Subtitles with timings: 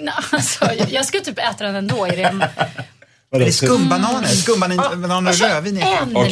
[0.00, 2.44] Nej, Alltså, jag- jag skulle typ äta den ändå i ren...
[3.32, 4.28] Är det skumbananer?
[4.28, 5.80] Skumbananer och rödvin i?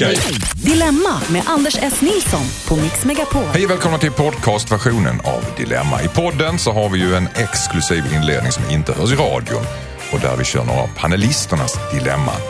[0.08, 0.64] Bit.
[0.64, 2.00] Dilemma med Anders S.
[2.00, 3.42] Nilsson på Mix Megapol.
[3.52, 6.02] Hej och välkomna till podcastversionen av Dilemma.
[6.02, 9.64] I podden så har vi ju en exklusiv inledning som inte hörs i radion
[10.12, 12.40] och där vi kör några av panelisternas dilemman.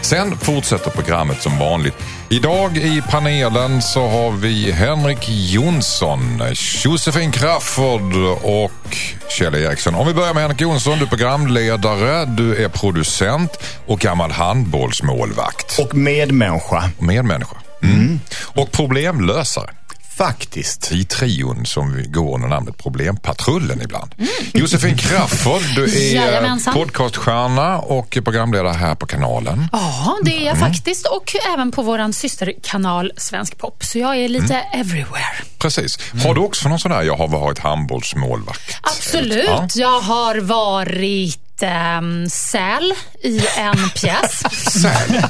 [0.00, 1.94] Sen fortsätter programmet som vanligt.
[2.28, 6.42] Idag i panelen så har vi Henrik Jonsson,
[6.84, 8.96] Josefin Crafoord och
[9.28, 9.94] Kjell Eriksson.
[9.94, 13.50] Om vi börjar med Henrik Jonsson, du är programledare, du är producent
[13.86, 15.78] och gammal handbollsmålvakt.
[15.78, 16.90] Och medmänniska.
[16.98, 17.56] Medmänniska.
[17.82, 18.20] Mm.
[18.30, 19.70] Och problemlösare
[20.18, 20.92] Faktiskt.
[20.92, 24.14] i trion som vi går under namnet Problempatrullen ibland.
[24.54, 26.74] Josefin Crafoord, du är Jajamensan.
[26.74, 29.68] podcaststjärna och programledare här på kanalen.
[29.72, 31.06] Ja, det är jag faktiskt.
[31.06, 33.84] Och även på vår systerkanal Svensk Pop.
[33.84, 35.42] Så jag är lite everywhere.
[35.58, 35.98] Precis.
[36.24, 38.78] Har du också någon sån där, jag har varit handbollsmålvakt?
[38.82, 39.44] Absolut.
[39.46, 39.68] Ja.
[39.74, 42.92] Jag har varit ehm, säl
[43.22, 44.42] i en pjäs.
[44.82, 45.22] Säl.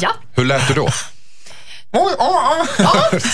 [0.00, 0.88] ja, Hur lät du då?
[1.94, 2.66] Ja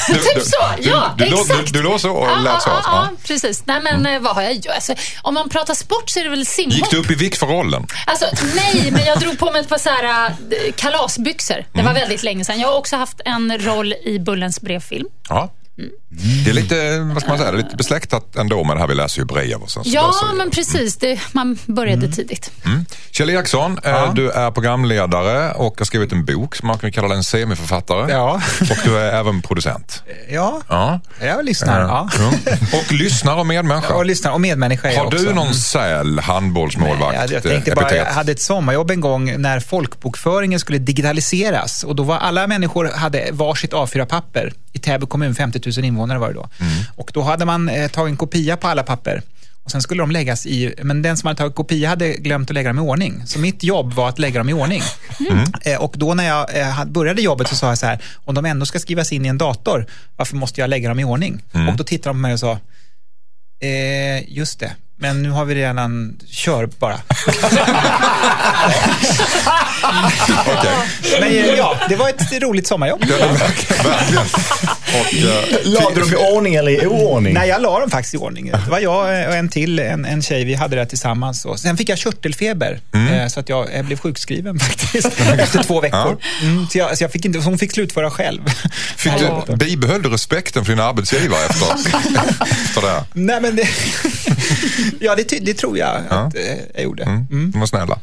[0.07, 0.57] typ så.
[0.81, 1.67] Ja, du, exakt.
[1.73, 2.69] Du, du låg så och Ja, lät så?
[2.71, 3.17] ja, ja, Ja.
[3.27, 3.63] precis.
[3.67, 4.67] Nej, men eh, vad har jag gjort?
[4.75, 6.75] Alltså, om man pratar sport så är det väl simhopp.
[6.77, 7.87] Gick du upp i vikt för rollen?
[8.07, 11.55] Alltså, nej, men jag drog på mig ett par så här, äh, kalasbyxor.
[11.73, 11.95] Det Mm.
[11.95, 12.61] var väldigt länge sedan.
[12.61, 15.07] Jag har också haft en roll i Bullens brevfilm.
[15.29, 15.53] Ja.
[16.45, 19.19] Det är lite, vad ska man säga, lite besläktat ändå med det här vi läser
[19.21, 20.97] ju brev och sen så Ja, men precis.
[20.97, 22.13] Det, man började Mm.
[22.13, 22.51] tidigt.
[23.11, 27.15] Kjell Eriksson, eh, du är programledare och har skrivit en bok som man kan kalla
[27.15, 28.13] en semiförfattare.
[28.13, 28.41] Ja.
[28.61, 30.03] Och du är även producent.
[30.31, 31.01] Ja, Ja.
[31.21, 31.81] jag lyssnar.
[31.81, 32.09] Ja.
[32.19, 32.33] Ja.
[32.79, 33.95] Och lyssnare och medmänniska.
[33.95, 34.33] Och lyssnar.
[34.33, 35.19] Och medmänniska Har också.
[35.19, 39.41] du någon säl handbollsmålvakt Jag, jag eh, tänkte bara, jag hade ett sommarjobb en gång
[39.43, 44.53] när folkbokföringen skulle digitaliseras och då var alla människor hade varsitt A4-papper.
[44.73, 46.49] I Täby kommun, 50 000 invånare var det då.
[46.59, 46.73] Mm.
[46.97, 49.23] Och då hade man eh, tagit en kopia på alla papper
[49.65, 52.55] och sen skulle de läggas i, men den som hade tagit kopia hade glömt att
[52.55, 53.23] lägga dem i ordning.
[53.27, 54.83] Så mitt jobb var att lägga dem i ordning.
[55.31, 55.53] Mm.
[55.63, 58.45] Eh, och då när jag eh, började jobbet så sa jag så här, om de
[58.45, 59.87] ändå ska skrivas in i en dator,
[60.17, 61.43] varför måste jag lägga dem i ordning?
[61.53, 61.69] Mm.
[61.69, 62.59] Och då tittade de på mig och sa,
[63.61, 66.95] eh, just det, men nu har vi redan, kör bara.
[70.47, 70.71] Okej.
[71.21, 73.05] Men eh, ja, det var ett roligt sommarjobb.
[73.09, 74.25] Ja, Verkligen.
[75.01, 77.35] Och, eh, Lade du dem i ordning eller i oordning?
[77.35, 78.51] Nej, jag la dem faktiskt i ordning.
[78.51, 81.45] Det var jag och en till, en, en tjej, vi hade det tillsammans.
[81.45, 85.81] Och sen fick jag körtelfeber, eh, så att jag eh, blev sjukskriven faktiskt, efter två
[85.81, 86.17] veckor.
[86.43, 88.41] Mm, så, jag, så jag fick inte, hon fick slutföra själv.
[88.97, 91.67] fick du, bibehöll du respekten för din arbetsgivare efter,
[92.65, 93.05] efter det här?
[93.13, 93.69] Nej, men det,
[95.01, 96.43] ja, det, det tror jag att eh,
[96.75, 97.03] jag gjorde.
[97.03, 97.51] Mm.
[97.51, 97.99] De var snälla.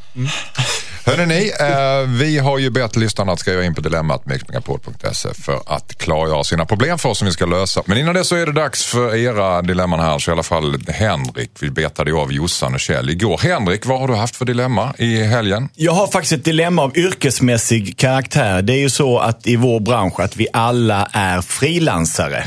[1.08, 5.62] Hörrni, ni, eh, vi har ju bett lyssnarna att skriva in på dilemmat mixmegapol.se för
[5.66, 7.82] att klargöra sina problem för oss som vi ska lösa.
[7.86, 10.78] Men innan det så är det dags för era dilemman här, så i alla fall
[10.88, 13.38] Henrik, vi betade ju av Jossan och Kjell igår.
[13.44, 15.70] Henrik, vad har du haft för dilemma i helgen?
[15.76, 18.62] Jag har faktiskt ett dilemma av yrkesmässig karaktär.
[18.62, 22.46] Det är ju så att i vår bransch att vi alla är frilansare.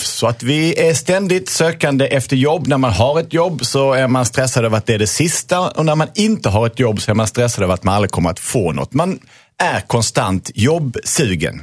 [0.00, 2.66] Så att vi är ständigt sökande efter jobb.
[2.66, 5.70] När man har ett jobb så är man stressad över att det är det sista
[5.70, 8.10] och när man inte har ett jobb så är man stressad över att man aldrig
[8.10, 8.92] kommer att få något.
[8.94, 9.18] Man
[9.58, 11.62] är konstant jobbsugen.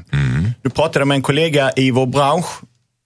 [0.61, 2.45] Du pratade med en kollega i vår bransch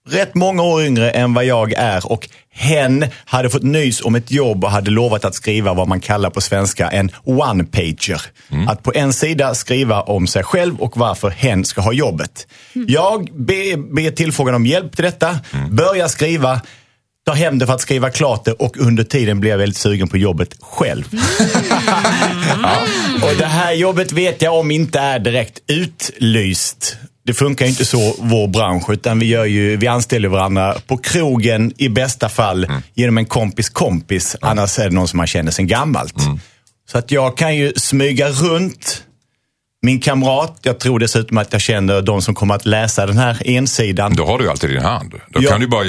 [0.08, 4.30] rätt många år yngre än vad jag är och hen hade fått nys om ett
[4.30, 8.22] jobb och hade lovat att skriva vad man kallar på svenska en one-pager.
[8.68, 12.46] Att på en sida skriva om sig själv och varför hen ska ha jobbet.
[12.72, 15.40] Jag ber be tillfrågan om hjälp till detta,
[15.70, 16.60] börjar skriva,
[17.26, 20.08] tar hem det för att skriva klart det och under tiden blir jag väldigt sugen
[20.08, 21.04] på jobbet själv.
[22.62, 22.76] ja.
[23.22, 26.96] Och det här jobbet vet jag om inte är direkt utlyst.
[27.26, 31.72] Det funkar inte så vår bransch utan vi, gör ju, vi anställer varandra på krogen
[31.76, 34.36] i bästa fall genom en kompis kompis.
[34.40, 36.14] Annars är det någon som man känner sedan gammalt.
[36.90, 39.02] Så att jag kan ju smyga runt
[39.84, 40.58] min kamrat.
[40.62, 44.14] Jag tror dessutom att jag känner de som kommer att läsa den här ensidan.
[44.14, 45.14] Då har du ju alltid i din hand.
[45.30, 45.50] Då Ja.
[45.50, 45.84] kan du bara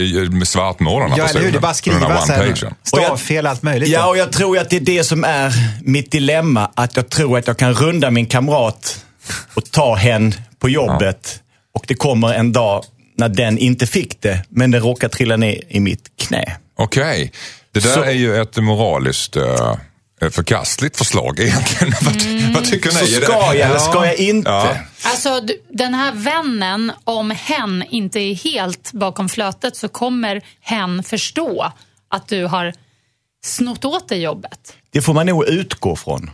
[0.45, 2.73] svartmåla den här Ja, bara personen på den här skriva.
[2.83, 3.89] Stavfel, allt möjligt.
[3.89, 6.69] Ja, och jag tror att det är det som är mitt dilemma.
[6.75, 9.05] Att jag tror att jag kan runda min kamrat
[9.53, 11.41] och ta hen på jobbet.
[11.73, 12.83] Och det kommer en dag
[13.17, 16.57] när den inte fick det, men den råkar trilla ner i mitt knä.
[16.77, 17.31] Okej,
[17.71, 19.75] det där Så- är ju ett moraliskt eh,
[20.31, 21.93] förkastligt förslag egentligen.
[22.01, 23.11] vad, vad tycker Så ni?
[23.11, 24.49] Det- ska jag eller ska jag inte?
[24.49, 24.77] Ja.
[25.03, 31.73] Alltså, den här vännen, om hen inte är helt bakom flötet så kommer hen förstå
[32.09, 32.73] att du har
[33.45, 34.73] snott åt dig jobbet.
[34.91, 36.29] Det får man nog utgå från.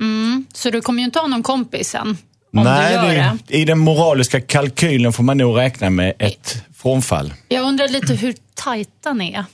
[0.54, 2.18] Så du kommer ju inte ha någon kompis sen
[2.58, 3.38] om du gör det.
[3.48, 7.34] det, i den moraliska kalkylen får man nog räkna med ett frånfall.
[7.48, 9.46] Jag undrar lite hur tajta ni är.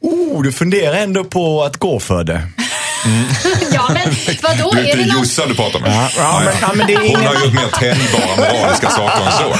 [0.00, 2.42] Oh, du funderar ändå på att gå för det.
[3.72, 4.08] ja, men
[4.42, 4.70] vadå?
[4.72, 5.18] Du Är är det någon...
[5.18, 5.90] Jossan du pratar med?
[5.92, 9.26] Ja, ja, men- ja, men det är Hon ingen- har gjort mer tänjbara moraliska saker
[9.26, 9.54] än så.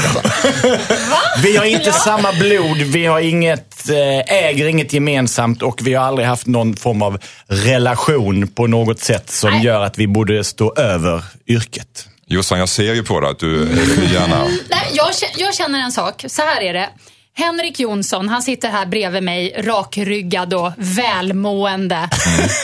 [1.43, 1.93] Vi har inte Ja.
[1.93, 6.77] samma blod, vi har inget, eh, äger inget gemensamt och vi har aldrig haft någon
[6.77, 9.65] form av relation på något sätt som Nej.
[9.65, 12.09] gör att vi borde stå över yrket.
[12.29, 13.69] Jossan, jag ser ju på dig att du
[14.13, 14.45] gärna...
[14.71, 16.25] Nej, jag, jag känner en sak.
[16.29, 16.89] Så här är det.
[17.35, 22.09] Henrik Jonsson, han sitter här bredvid mig, rakryggad och välmående.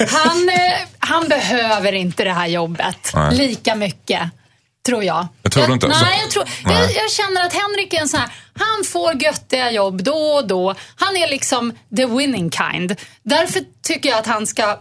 [0.09, 3.37] Han, eh, han behöver inte det här jobbet Nej.
[3.37, 4.21] lika mycket,
[4.87, 5.27] tror jag.
[5.43, 5.89] Jag tror du inte?
[5.89, 6.75] Nej, jag, tror, Nej.
[6.75, 10.47] jag, jag känner att Henrik är en sån här, han får göttiga jobb då och
[10.47, 10.75] då.
[10.97, 12.97] Han är liksom the winning kind.
[13.23, 14.79] Därför tycker jag att han ska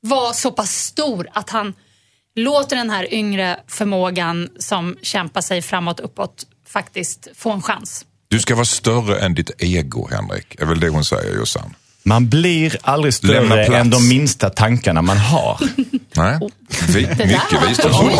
[0.00, 1.74] vara så pass stor att han
[2.34, 8.06] låter den här yngre förmågan som kämpar sig framåt, uppåt, faktiskt få en chans.
[8.28, 10.60] Du ska vara större än ditt ego, Henrik.
[10.60, 11.74] är väl det hon säger, Jossan?
[12.06, 15.58] Man blir aldrig större än de minsta tankarna man har.
[16.16, 16.38] Nej?
[16.88, 18.12] Vi, mycket var- visdomsord.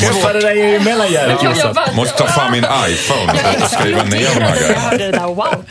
[0.00, 1.74] Träffade dig i mellangärdet Jossan.
[1.74, 3.32] bara- Måste ta fram min iPhone
[3.64, 4.56] och skriva ner de här
[4.90, 5.26] Jag grejerna.
[5.26, 5.64] wow.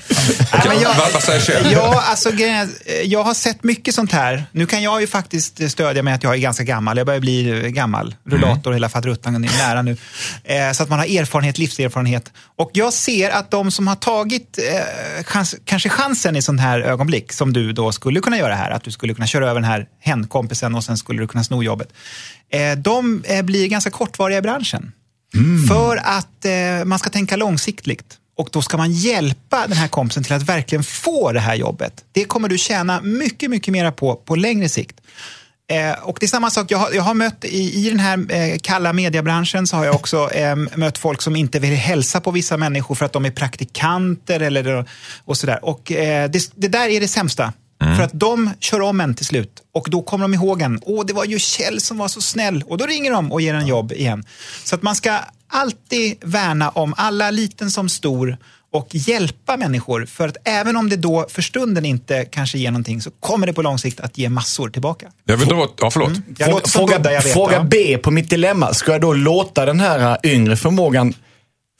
[1.13, 1.71] Vad, säger Kjell?
[1.73, 2.67] Ja, alltså, är,
[3.03, 4.43] jag har sett mycket sånt här.
[4.51, 6.97] Nu kan jag ju faktiskt stödja med att jag är ganska gammal.
[6.97, 8.15] Jag börjar bli gammal.
[8.25, 9.97] Rullator, hela faderuttan är nära nu.
[10.43, 12.31] Eh, så att man har erfarenhet, livserfarenhet.
[12.57, 14.59] Och jag ser att de som har tagit
[15.17, 15.23] eh,
[15.65, 18.91] kanske chansen i sånt här ögonblick, som du då skulle kunna göra här, att du
[18.91, 21.93] skulle kunna köra över den här hen-kompisen och sen skulle du kunna sno jobbet.
[22.49, 24.91] Eh, de eh, blir ganska kortvariga i branschen.
[25.67, 28.17] För att eh, man ska tänka långsiktigt.
[28.37, 32.05] Och då ska man hjälpa den här kompisen till att verkligen få det här jobbet.
[32.11, 35.01] Det kommer du tjäna mycket, mycket mera på på längre sikt.
[35.71, 38.25] Eh, och det är samma sak, jag har, jag har mött i, i den här
[38.29, 42.31] eh, kalla mediebranschen så har jag också eh, mött folk som inte vill hälsa på
[42.31, 44.85] vissa människor för att de är praktikanter eller
[45.25, 45.65] och sådär.
[45.65, 47.53] Och eh, det, det där är det sämsta.
[47.97, 50.79] För att de kör om en till slut och då kommer de ihåg en.
[50.81, 52.63] Åh, det var ju Kjell som var så snäll.
[52.67, 54.23] Och då ringer de och ger en jobb igen.
[54.63, 58.37] Så att man ska alltid värna om alla, liten som stor
[58.73, 60.05] och hjälpa människor.
[60.05, 63.53] För att även om det då för stunden inte kanske ger någonting så kommer det
[63.53, 65.07] på lång sikt att ge massor tillbaka.
[65.25, 65.67] Jag vill dra...
[65.81, 66.11] Ja, förlåt.
[66.37, 67.33] Jag låter som Fråga, Buddha, jag vet.
[67.33, 67.63] fråga ja.
[67.63, 68.73] B på mitt dilemma.
[68.73, 71.13] Ska jag då låta den här yngre förmågan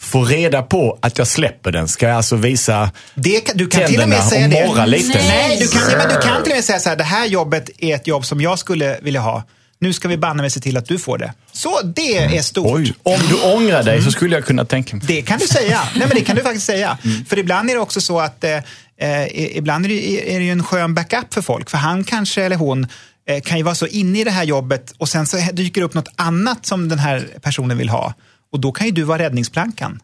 [0.02, 1.88] få reda på att jag släpper den?
[1.88, 4.68] Ska jag alltså visa Det kan, du kan till och med säga och det.
[4.68, 5.18] morra lite?
[5.18, 5.28] Nej.
[5.28, 7.70] Nej, du kan, men du kan till och med säga så här, det här jobbet
[7.78, 9.44] är ett jobb som jag skulle vilja ha.
[9.82, 11.34] Nu ska vi banne mig se till att du får det.
[11.52, 12.72] Så det är stort.
[12.72, 15.06] Oj, om du ångrar dig så skulle jag kunna tänka mig.
[15.08, 15.82] Det kan du säga.
[15.96, 16.98] Nej, men det kan du faktiskt säga.
[17.28, 18.58] För ibland är det också så att eh,
[18.98, 21.70] eh, ibland är det, är det ju en skön backup för folk.
[21.70, 22.88] För han kanske, eller hon,
[23.30, 25.86] eh, kan ju vara så inne i det här jobbet och sen så dyker det
[25.86, 28.14] upp något annat som den här personen vill ha.
[28.52, 30.00] Och då kan ju du vara räddningsplankan.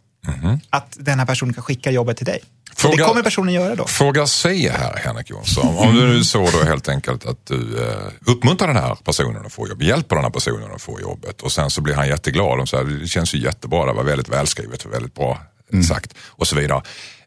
[0.69, 2.39] Att den här personen kan skicka jobbet till dig.
[2.75, 3.85] Fråga- det kommer personen göra då.
[3.87, 5.77] Fråga C här, Henrik Jonsson.
[5.77, 9.53] Om det nu så då helt enkelt att du eh, uppmuntrar den här personen att
[9.53, 12.59] få jobb, hjälper den här personen att få jobbet och sen så blir han jätteglad
[12.59, 15.39] och säger det känns ju jättebra, det var väldigt välskrivet och väldigt bra
[15.87, 16.81] sagt och så vidare.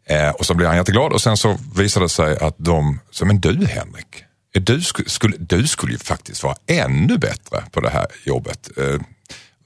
[0.09, 3.25] Eh, och så blir han jätteglad och sen så visar det sig att de, så,
[3.25, 4.25] men du Henrik,
[4.55, 8.69] är du, sku- skulle, du skulle ju faktiskt vara ännu bättre på det här jobbet.
[8.79, 9.01] Eh,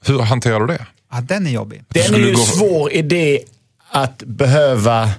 [0.05, 0.85] hur hanterar du det?
[1.15, 1.83] Ja, den är jobbig.
[1.87, 3.39] Det är ju gå- svår idé
[3.91, 5.09] att behöva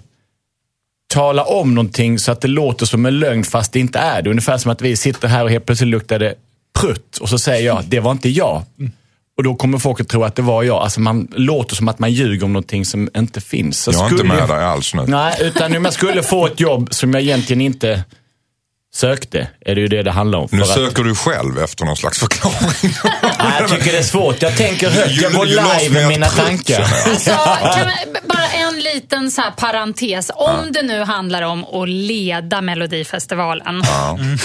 [1.08, 4.30] tala om någonting så att det låter som en lögn fast det inte är det.
[4.30, 6.34] Ungefär som att vi sitter här och helt plötsligt luktar det
[6.78, 8.62] prutt och så säger jag, det var inte jag.
[9.36, 10.76] Och då kommer folk att tro att det var jag.
[10.82, 13.78] Alltså man låter som att man ljuger om någonting som inte finns.
[13.82, 15.02] Så Jag är inte med dig alls nu.
[15.06, 18.04] Nej, utan om jag skulle få ett jobb som jag egentligen inte
[18.96, 20.48] sökte, är det ju det det handlar om.
[20.50, 22.94] Nu För att- söker du själv efter någon slags förklaring.
[23.22, 24.42] Nej, jag tycker det är svårt.
[24.42, 25.12] Jag tänker högt.
[25.22, 26.86] Jag går live med mina tankar.
[27.06, 27.30] Alltså,
[28.28, 30.30] bara en liten så här parentes.
[30.34, 33.82] Om det nu handlar om att leda Melodifestivalen,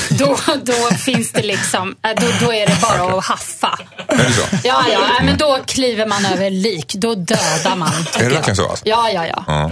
[0.09, 3.79] då, då finns det liksom, äh, då, då är det bara att haffa.
[4.07, 4.41] Är det så?
[4.63, 6.93] Ja, ja, men då kliver man över lik.
[6.93, 7.93] Då dödar man.
[8.19, 8.87] Är det verkligen så, alltså?
[8.87, 9.71] Ja, ja, ja.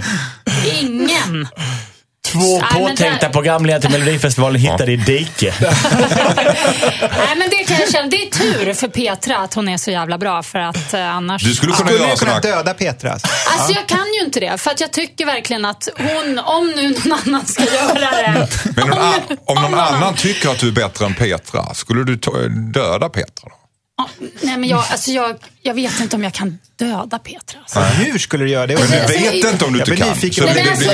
[0.80, 1.48] Ingen.
[2.32, 5.54] Två påtänkta där- programledare till Melodifestivalen hittade i dike.
[7.00, 8.08] Nej, men det kan jag känna.
[8.08, 11.42] Det är tur för Petra att hon är så jävla bra för att eh, annars...
[11.42, 13.12] Du skulle kunna Skulle göra kunna döda Petra?
[13.12, 14.58] Alltså jag kan ju inte det.
[14.58, 18.48] För att jag tycker verkligen att hon, om nu någon annan ska göra det.
[18.76, 22.16] Men någon an, om någon annan tycker att du är bättre än Petra, skulle du
[22.16, 22.32] ta,
[22.74, 23.50] döda Petra då?
[24.40, 27.58] Nej men jag, alltså jag, jag vet inte om jag kan döda Petra.
[27.60, 27.80] Alltså.
[27.80, 28.74] Hur skulle du göra det?
[28.78, 30.08] Men du Alltså, vet jag- inte om du inte kan.
[30.08, 30.90] nyfiken Nej, men alltså,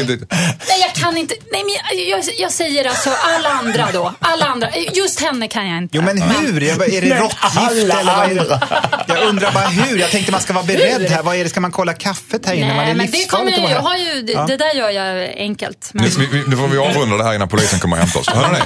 [0.69, 1.35] nej, jag kan inte.
[1.53, 4.15] Nej, men jag, jag, jag säger alltså alla andra då.
[4.19, 4.69] Alla andra.
[4.95, 5.97] Just henne kan jag inte.
[5.97, 6.63] Jo men hur?
[6.63, 8.61] Är det råttgift alla eller vad är det?
[9.09, 9.99] Jag undrar bara hur.
[9.99, 11.23] Jag tänkte man ska vara beredd här.
[11.23, 11.51] Vad är det?
[11.51, 12.67] Ska man kolla kaffet här inne?
[12.67, 14.47] Man Nej, är men det kommer jag, jag har ju, det, Ja.
[14.47, 15.91] det där gör jag enkelt.
[15.93, 18.29] Men, Nu, nu får vi avrunda det här innan polisen kommer och hämtar oss.
[18.29, 18.59] Hör ni?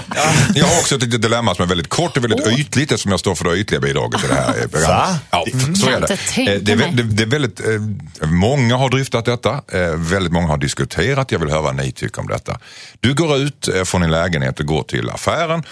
[0.61, 3.21] Jag har också ett litet dilemma som är väldigt kort och väldigt ytligt eftersom jag
[3.21, 4.88] står för det ytliga bidraget till det här programmet.
[4.88, 5.19] Va?
[5.30, 5.45] Ja,
[5.85, 6.52] så Är det.
[6.54, 10.47] Eh, Det är, det, det är väldigt, eh, många har dryftat detta, eh, väldigt många
[10.47, 11.32] har diskuterat.
[11.32, 12.59] Jag vill höra vad ni tycker om detta.
[13.00, 15.62] Du går ut från din lägenhet och går till affären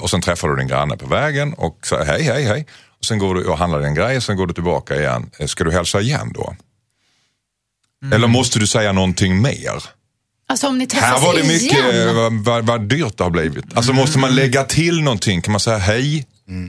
[0.00, 2.66] och sen träffar du din granne på vägen och säger hej, hej, hej.
[2.98, 5.30] Och sen går du och handlar en grej och sen går du tillbaka igen.
[5.46, 6.54] Ska du hälsa igen då?
[8.14, 9.82] Eller måste du säga någonting mer?
[10.50, 12.16] alltså om ni träffas Här var det mycket, igen.
[12.16, 13.64] vad, vad, vad dyrt det har blivit.
[13.74, 15.42] Alltså måste man lägga till någonting?
[15.42, 16.26] Kan man säga hej?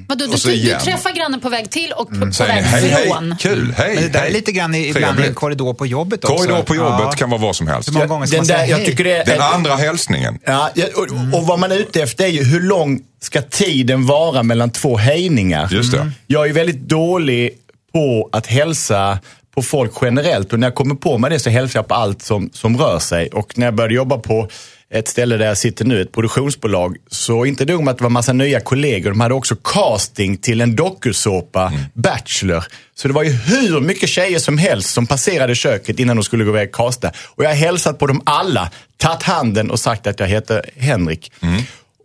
[0.07, 2.89] Vadå, du, du, du träffar grannen på väg till och på Säger ni väg hej,
[2.89, 3.35] hej, från.
[3.39, 4.29] kul, hej, Men det där hej.
[4.29, 6.35] är lite grann i, ibland i en korridor på jobbet också.
[6.37, 7.11] Korridor på jobbet Ja.
[7.11, 7.91] kan vara vad som helst.
[7.91, 8.85] Många gånger Den där, jag hej?
[8.85, 10.39] tycker det är, Den andra hälsningen.
[10.45, 14.05] Ja, ja, och, och vad man är ute efter är ju hur lång ska tiden
[14.05, 15.67] vara mellan två hejningar?
[15.71, 15.97] Just det.
[15.99, 16.11] Mm.
[16.27, 17.49] Jag är väldigt dålig
[17.93, 19.19] på att hälsa
[19.55, 22.21] på folk generellt och när jag kommer på mig det så hälsar jag på allt
[22.21, 23.27] som, som rör sig.
[23.29, 24.49] Och när jag började jobba på
[24.93, 28.09] ett ställe där jag sitter nu, ett produktionsbolag, så inte nog med att det var
[28.09, 32.63] massa nya kollegor, de hade också casting till en dokusåpa, Bachelor.
[32.95, 36.43] Så det var ju hur mycket tjejer som helst som passerade köket innan de skulle
[36.43, 37.11] gå iväg och casta.
[37.25, 41.31] Och jag har hälsat på dem alla, tagit handen och sagt att jag heter Henrik.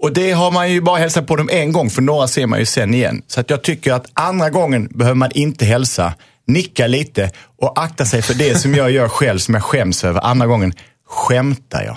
[0.02, 2.58] Och det har man ju bara hälsat på dem en gång, för några ser man
[2.58, 3.22] ju sen igen.
[3.26, 6.14] Så att jag tycker att andra gången behöver man inte hälsa,
[6.46, 10.20] nicka lite och akta sig för det som jag gör själv, som jag skäms över.
[10.20, 10.72] Andra gången
[11.08, 11.96] skämtar jag.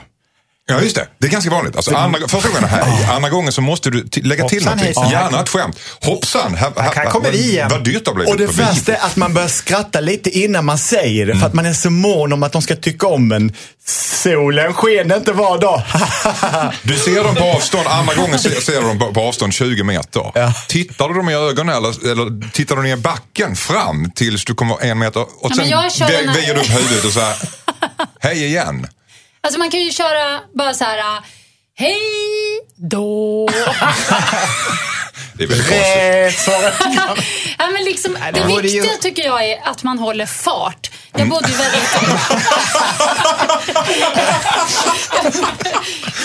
[0.69, 1.07] Ja, just det.
[1.17, 1.75] Det är ganska vanligt.
[1.75, 5.03] Alltså, andra, första gången hej, andra gången så måste du t- lägga till Hoppsan, någonting.
[5.03, 5.09] hejsan.
[5.11, 5.79] Gärna ett skämt.
[6.01, 7.67] Hoppsan, här, här, här kommer vi igen.
[7.71, 10.65] Vad dyrt det har blivit Och det värsta är att man börjar skratta lite innan
[10.65, 13.31] man säger det, för att man är så mån om att de ska tycka om
[13.31, 13.53] en.
[14.23, 15.81] Solen sken inte var dag.
[16.83, 19.83] Du ser dem på avstånd, andra gången ser, ser du dem på, på avstånd 20
[19.83, 20.31] meter.
[20.35, 20.53] Ja.
[20.67, 24.53] Tittar du dem i ögonen eller, eller tittar du ner i backen fram tills du
[24.55, 27.35] kommer en meter och sen här- väjer du upp huvudet och säger
[28.19, 28.87] hej igen.
[29.41, 31.23] Alltså man kan ju köra bara så här.
[31.75, 31.99] Hej
[32.75, 33.49] då.
[35.39, 35.95] Det är väldigt konstigt.
[36.03, 36.73] Rätt svaret.
[37.57, 40.91] ja, men liksom, det viktiga tycker jag är att man håller fart.
[41.13, 41.89] Jag bodde ju väldigt...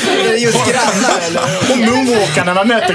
[0.08, 1.42] Är det just grannar eller?
[1.72, 2.94] Och moonwalkar när man möter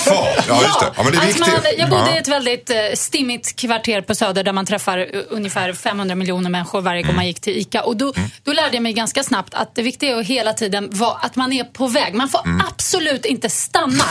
[0.00, 0.44] fart.
[0.48, 0.86] Ja, just det.
[0.96, 1.40] Ja, men det är viktigt.
[1.46, 5.72] Man, jag bodde i ett väldigt eh, stimmigt kvarter på Söder där man träffar ungefär
[5.72, 7.06] 500 miljoner människor varje Mm.
[7.08, 7.82] gång man gick till ICA.
[7.82, 8.12] Och då,
[8.44, 11.36] då lärde jag mig ganska snabbt att det viktiga är att hela tiden vara att
[11.36, 12.14] man är på väg.
[12.14, 12.62] Man får Mm.
[12.68, 14.04] absolut inte stanna.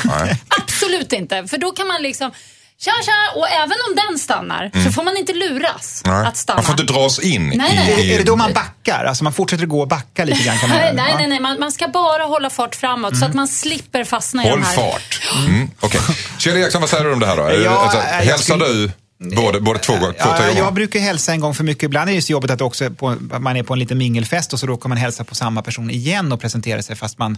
[0.63, 1.37] Absolut inte.
[1.48, 2.32] För då kan man liksom
[2.79, 3.39] Tja, tja.
[3.39, 6.17] Och även om den stannar så får man inte luras Mm.
[6.20, 6.27] Nej.
[6.27, 6.58] att stanna.
[6.58, 8.10] Man får inte dras in Nej, i, nej.
[8.10, 8.13] i...
[8.13, 9.06] Är det då man backar?
[9.06, 10.58] Alltså man fortsätter gå och backa lite grann?
[10.58, 11.03] Kan man Nej, göra?
[11.03, 11.39] nej, nej, nej.
[11.39, 14.65] Man, man ska bara hålla fart framåt så att man slipper fastna i Håll de
[14.65, 14.75] här.
[14.91, 15.22] fart.
[15.48, 16.01] Mm, Okej.
[16.38, 17.63] Kjell Eriksson, vad säger du om det här då?
[17.63, 18.91] Ja, alltså, hälsar skulle- du
[19.36, 20.58] både, både två, gånger- två Ja, gånger?
[20.58, 21.84] jag brukar hälsa en gång för mycket.
[21.84, 24.60] Ibland är det så jobbigt att också på, man är på en liten mingelfest och
[24.60, 27.38] så råkar man hälsa på samma person igen och presentera sig fast man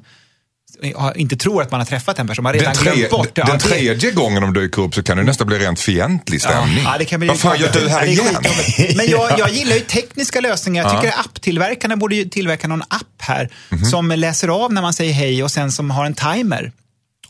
[1.15, 2.43] inte tror att man har träffat en person.
[2.43, 4.95] Man har redan Den, tre, glömt bort den Ja, det- tredje gången de dyker upp
[4.95, 6.83] så kan det nästan bli rent fientlig stämning.
[6.83, 8.95] Ja, det kan bli Vad fan gör du här Ja, igen?
[8.95, 10.83] Men jag, jag gillar ju tekniska lösningar.
[10.83, 13.85] Jag tycker apptillverkarna borde ju tillverka någon app här Mhm.
[13.85, 16.71] som läser av när man säger hej och sen som har en timer.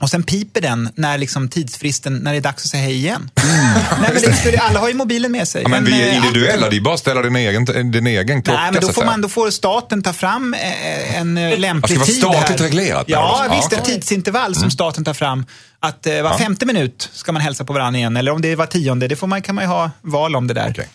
[0.02, 3.30] Och sen piper den när liksom tidsfristen, när det är dags att säga hej igen.
[3.36, 5.62] Nej, men det skulle, alla har ju mobilen med sig.
[5.62, 8.44] Ja, men vi är eh, individuella, det är bara att ställa din egen, din egen
[8.44, 8.60] klocka.
[8.62, 12.04] Nej, men då får, man, då får staten ta fram eh, en eh, lämplig Det
[12.06, 12.24] ska tid.
[12.24, 12.68] vara statligt här.
[12.68, 13.46] reglerat Ja.
[13.50, 13.74] Ja, visst.
[13.74, 15.46] Ett tidsintervall som staten tar fram.
[15.80, 18.18] Att eh, var femte minut ska man hälsa på varandra igen.
[18.18, 19.08] Eller om det är var tionde.
[19.08, 20.70] Det får man, kan man ju ha val om det där.
[20.70, 20.88] Okej.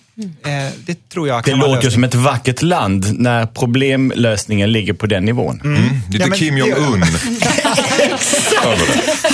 [0.45, 5.25] Eh, det tror jag Det låter som ett vackert land när problemlösningen ligger på den
[5.25, 5.61] nivån.
[5.65, 7.07] Mm, lite Ja, men Kim det Jong-Un det.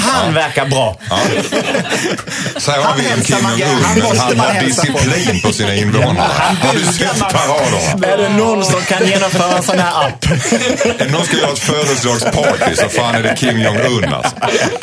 [0.01, 0.97] Han verkar bra.
[2.57, 4.65] Så här har Han vi en Kim Jong-Un, han har på.
[4.67, 6.33] disciplin på sina invånare.
[6.63, 8.07] Har du sett paraderna?
[8.09, 10.27] Är det någon som kan genomföra en sån här app?
[11.01, 14.35] Om någon ska göra ett födelsedagsparty så fan är det Kim Jong-Un alltså.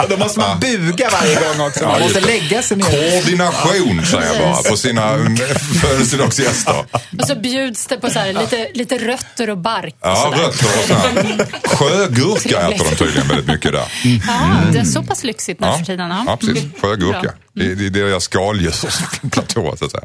[0.10, 1.84] Då måste man buga varje gång också.
[1.86, 3.22] Man Ja, måste lägga sig ner.
[3.22, 5.38] Koordination säger jag bara på sina mm,
[5.82, 6.86] födelsedagsgäster.
[7.22, 10.66] Och så bjuds det på så här, lite, lite rötter och bark och Ja, rötter
[10.66, 11.52] och sånt.
[11.64, 14.22] Sjögurka äter de tydligen väldigt mycket där.
[14.28, 16.10] Ja, det är så pass lyxigt nu Ja, för tiden.
[16.10, 16.64] ja precis.
[16.82, 17.34] Sjögurka.
[17.54, 20.04] Det, det, det är deras skaldjursplatå så att säga.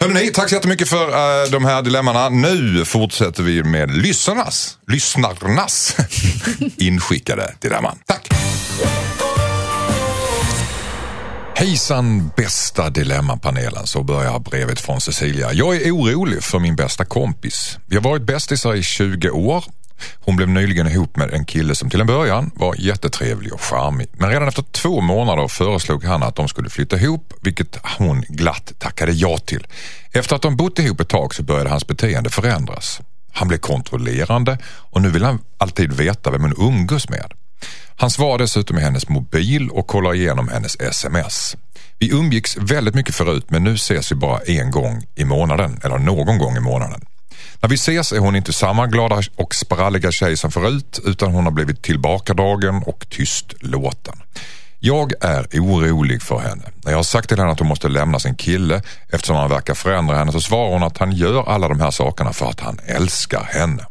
[0.00, 2.28] Hörrni, tack så jättemycket för uh, de här dilemmana.
[2.28, 5.96] Nu fortsätter vi med lyssnarnas, lyssnarnas
[6.76, 7.98] inskickade dilemman.
[8.06, 8.28] Tack!
[11.54, 15.52] Hejsan bästa Dilemmapanelen, så börjar brevet från Cecilia.
[15.52, 17.78] Jag är orolig för min bästa kompis.
[17.86, 19.64] Vi har varit bästisar i 20 år.
[20.20, 24.08] Hon blev nyligen ihop med en kille som till en början var jättetrevlig och charmig.
[24.12, 28.72] Men redan efter två månader föreslog han att de skulle flytta ihop, vilket hon glatt
[28.78, 29.66] tackade ja till.
[30.12, 33.00] Efter att de bott ihop ett tag så började hans beteende förändras.
[33.32, 37.32] Han blev kontrollerande och nu vill han alltid veta vem hon umgås med.
[37.96, 41.56] Han svarar dessutom i hennes mobil och kollar igenom hennes sms.
[41.98, 45.98] Vi umgicks väldigt mycket förut men nu ses vi bara en gång i månaden eller
[45.98, 47.00] någon gång i månaden.
[47.62, 51.44] När vi ses är hon inte samma glada och spralliga tjej som förut utan hon
[51.44, 54.14] har blivit tillbakadragen och tystlåten.
[54.78, 56.62] Jag är orolig för henne.
[56.84, 59.74] När jag har sagt till henne att hon måste lämna sin kille eftersom han verkar
[59.74, 62.78] förändra henne så svarar hon att han gör alla de här sakerna för att han
[62.86, 63.86] älskar henne.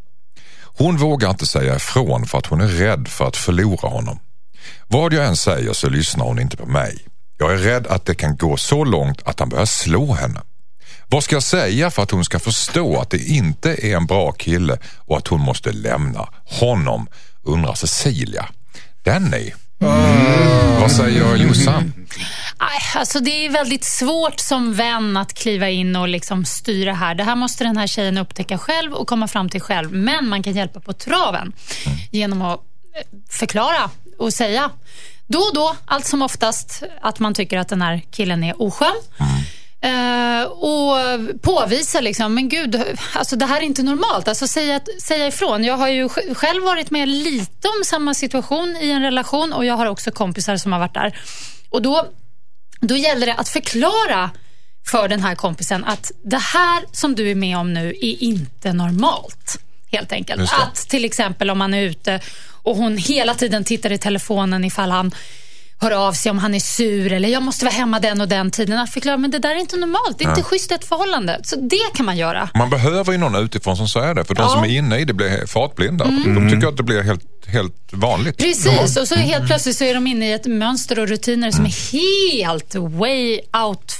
[0.63, 4.19] Hon vågar inte säga ifrån för att hon är rädd för att förlora honom.
[4.87, 6.97] Vad jag än säger så lyssnar hon inte på mig.
[7.37, 10.41] Jag är rädd att det kan gå så långt att han börjar slå henne.
[11.13, 14.31] Vad ska jag säga för att hon ska förstå att det inte är en bra
[14.31, 17.07] kille och att hon måste lämna honom?
[17.43, 18.49] Undrar Cecilia.
[19.03, 19.51] Denny,
[19.81, 20.81] mm.
[20.81, 21.93] vad säger Jossan?
[22.95, 27.15] Alltså det är väldigt svårt som vän att kliva in och liksom styra här.
[27.15, 29.91] Det här måste den här tjejen upptäcka själv och komma fram till själv.
[29.91, 31.53] Men man kan hjälpa på traven
[32.11, 32.59] genom att
[32.95, 33.89] eh, förklara
[34.19, 34.69] och säga
[35.27, 38.95] då och då, allt som oftast, att man tycker att den här killen är oskön.
[39.85, 40.97] Uh, och
[41.41, 42.83] påvisa liksom, men gud,
[43.13, 44.27] alltså det här är inte normalt.
[44.27, 45.63] Alltså säga, säga ifrån.
[45.63, 49.77] Jag har ju själv varit med lite om samma situation i en relation och jag
[49.77, 51.19] har också kompisar som har varit där.
[51.69, 52.07] Och då
[52.81, 54.29] då gäller det att förklara
[54.87, 58.73] för den här kompisen att det här som du är med om nu är inte
[58.73, 59.59] normalt.
[59.91, 60.53] Helt enkelt.
[60.53, 62.19] Att till exempel om man är ute
[62.63, 65.11] och hon hela tiden tittar i telefonen ifall han
[65.81, 68.51] hör av sig om han är sur eller jag måste vara hemma den och den
[68.51, 68.79] tiden.
[68.79, 70.17] Att förklara, men det där är inte normalt.
[70.17, 70.31] Det är ja.
[70.31, 71.39] inte schysst ett förhållande.
[71.43, 72.49] Så det kan man göra.
[72.53, 74.25] Man behöver ju någon utifrån som säger det.
[74.25, 76.05] För de som är inne i det blir fartblinda.
[76.05, 76.35] Mm.
[76.35, 78.37] De tycker att det blir helt, helt vanligt.
[78.37, 81.65] Precis, och så helt plötsligt så är de inne i ett mönster och rutiner som
[81.65, 83.93] är helt way out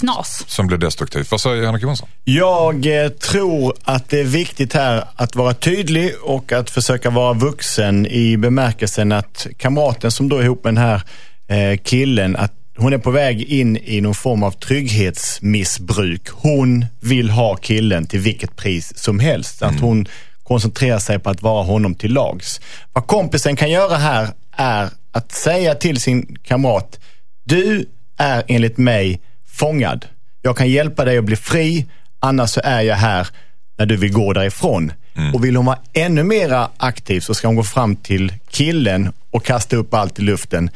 [0.00, 0.44] knas.
[0.46, 1.30] Som blir destruktivt.
[1.30, 2.08] Vad säger Henrik Johansson?
[2.24, 7.32] Jag eh, tror att det är viktigt här att vara tydlig och att försöka vara
[7.32, 11.02] vuxen i bemärkelsen att kamraten som då är ihop med den här
[11.48, 16.28] eh, killen, att hon är på väg in i någon form av trygghetsmissbruk.
[16.28, 19.62] Hon vill ha killen till vilket pris som helst.
[19.62, 19.82] Att mm.
[19.82, 20.06] hon
[20.42, 22.60] koncentrerar sig på att vara honom till lags.
[22.92, 27.00] Vad kompisen kan göra här är att säga till sin kamrat,
[27.44, 29.20] du är enligt mig
[29.56, 30.06] fångad.
[30.42, 31.86] Jag kan hjälpa dig att bli fri,
[32.20, 33.28] annars så är jag här
[33.78, 34.92] när du vill gå därifrån.
[35.16, 35.34] Mm.
[35.34, 39.44] Och vill hon vara ännu mer aktiv så ska hon gå fram till killen och
[39.44, 40.70] kasta upp allt i luften.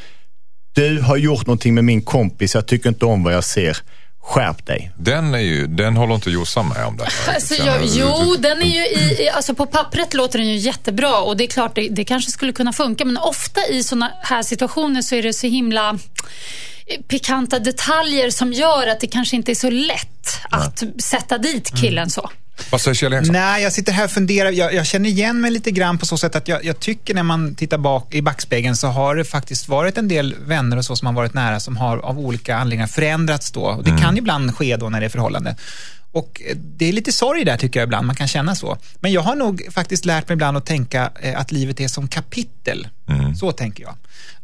[0.74, 3.76] Du har gjort någonting med min kompis, jag tycker inte om vad jag ser.
[4.22, 4.90] Skärp dig.
[4.98, 6.96] Den, är ju, den håller inte Jossan med om.
[6.96, 11.20] Det alltså, jag, jo, den är ju i, alltså på pappret låter den ju jättebra
[11.20, 14.42] och det är klart det, det kanske skulle kunna funka men ofta i sådana här
[14.42, 15.98] situationer så är det så himla
[17.08, 20.94] pikanta detaljer som gör att det kanske inte är så lätt att Nej.
[20.98, 22.10] sätta dit killen mm.
[22.10, 22.30] så.
[22.70, 23.32] Vad säger Kjell Eriksson?
[23.32, 24.50] Nej, jag sitter här och funderar.
[24.50, 27.22] Jag, jag, känner igen mig lite grann på så sätt att jag, jag, tycker när
[27.22, 30.96] man tittar bak i backspegeln så har det faktiskt varit en del vänner och så
[30.96, 33.60] som har varit nära som har av olika anledningar förändrats då.
[33.60, 34.02] Och det mm.
[34.02, 35.56] kan ibland ske då när det är förhållande.
[36.12, 38.78] Och det är lite sorg där tycker jag ibland, man kan känna så.
[39.00, 42.08] Men jag har nog faktiskt lärt mig ibland att tänka eh, att livet är som
[42.08, 42.88] kapitel.
[43.08, 43.34] Mm.
[43.34, 43.94] Så tänker jag.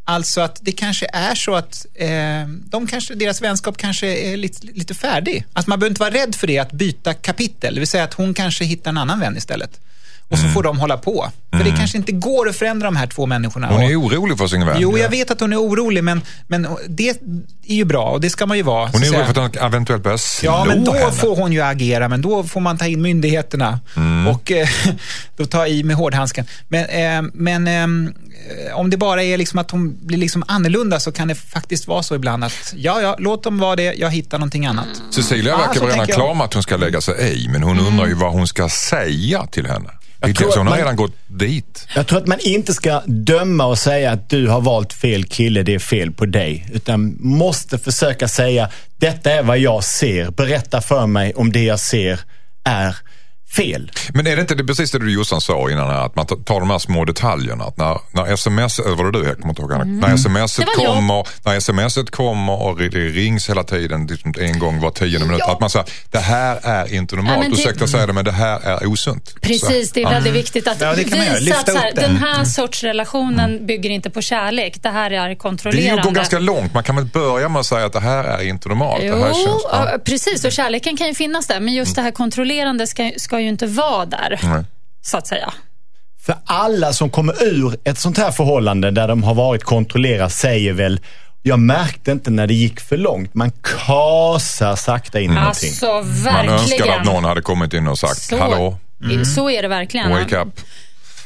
[0.08, 2.08] Alltså att det kanske är så att eh,
[2.48, 5.44] de kanske, deras vänskap kanske är lite, lite färdig.
[5.52, 7.74] Alltså man behöver inte vara rädd för det, att byta kapitel.
[7.74, 9.80] Det vill säga att hon kanske hittar en annan vän istället.
[10.28, 10.54] Och så mm.
[10.54, 11.30] får de hålla på.
[11.50, 11.72] För mm.
[11.72, 13.68] det kanske inte går att förändra de här två människorna.
[13.68, 14.76] Hon är orolig för sin vän.
[14.80, 18.30] Jo, jag vet att hon är orolig, men, men det är ju bra och det
[18.30, 18.88] ska man ju vara.
[18.92, 21.12] Hon är orolig för att han eventuellt börjar slå Ja, men då henne.
[21.12, 24.28] får hon ju agera, men då får man ta in myndigheterna mm.
[24.28, 24.68] och eh,
[25.36, 26.46] då ta i med hårdhandsken.
[26.68, 31.12] Men, eh, men eh, om det bara är liksom att hon blir liksom annorlunda så
[31.12, 34.38] kan det faktiskt vara så ibland att ja, ja, låt dem vara det, jag hittar
[34.38, 34.88] någonting annat.
[35.10, 37.86] Cecilia verkar ja, redan klar med att hon ska lägga sig i, men hon mm.
[37.86, 39.90] undrar ju vad hon ska säga till henne.
[40.20, 41.88] Jag tror så hon har redan gått dit.
[41.94, 45.62] Jag tror att man inte ska döma och säga att du har valt fel kille,
[45.62, 46.66] det är fel på dig.
[46.72, 50.30] Utan måste försöka säga, detta är vad jag ser.
[50.30, 52.20] Berätta för mig om det jag ser
[52.64, 52.96] är
[53.50, 53.90] fel.
[54.14, 56.60] Men är det inte det precis det du Jossan sa innan här, att man tar
[56.60, 57.64] de här små detaljerna?
[57.64, 59.26] Att när, när sms, eller var det du?
[59.26, 59.72] Jag kommer inte ihåg.
[59.72, 59.98] Mm.
[60.00, 60.94] När smset Det jag.
[60.94, 65.40] kommer, när smset kommer och det rings hela tiden, liksom en gång var tionde minut.
[65.46, 65.52] Ja.
[65.52, 67.40] Att man säger, det här är inte Ja, normalt.
[67.40, 69.34] men det- Ursäkta säga det, men det här är osunt.
[69.40, 71.38] Precis, det är väldigt viktigt att Ja, det kan man göra.
[71.38, 72.04] visa Lyfta att så här, upp den.
[72.14, 74.82] den här sorts relationen bygger inte på kärlek.
[74.82, 76.02] Det här är Det är ju kontrollerande.
[76.02, 76.74] går ganska långt.
[76.74, 79.02] Man kan väl börja med att säga att det här är inte normalt.
[79.04, 79.88] Jo, det här känns, ja.
[79.92, 80.44] ja, precis.
[80.44, 81.60] Och kärleken kan ju finnas där.
[81.60, 84.64] Men just det här kontrollerande ska, ska ju inte vara där, Nej.
[85.02, 85.52] så att säga.
[86.26, 90.72] För alla som kommer ur ett sånt här förhållande där de har varit kontrollerade säger
[90.72, 91.00] väl
[91.42, 93.34] jag märkte inte när det gick för långt.
[93.34, 93.50] Man
[93.86, 95.68] kasar sakta in någonting.
[95.70, 96.52] Alltså, Man verkligen.
[96.54, 98.78] önskar att någon hade kommit in och sagt, så, hallå,
[99.36, 100.10] Så är det verkligen.
[100.10, 100.48] wake up.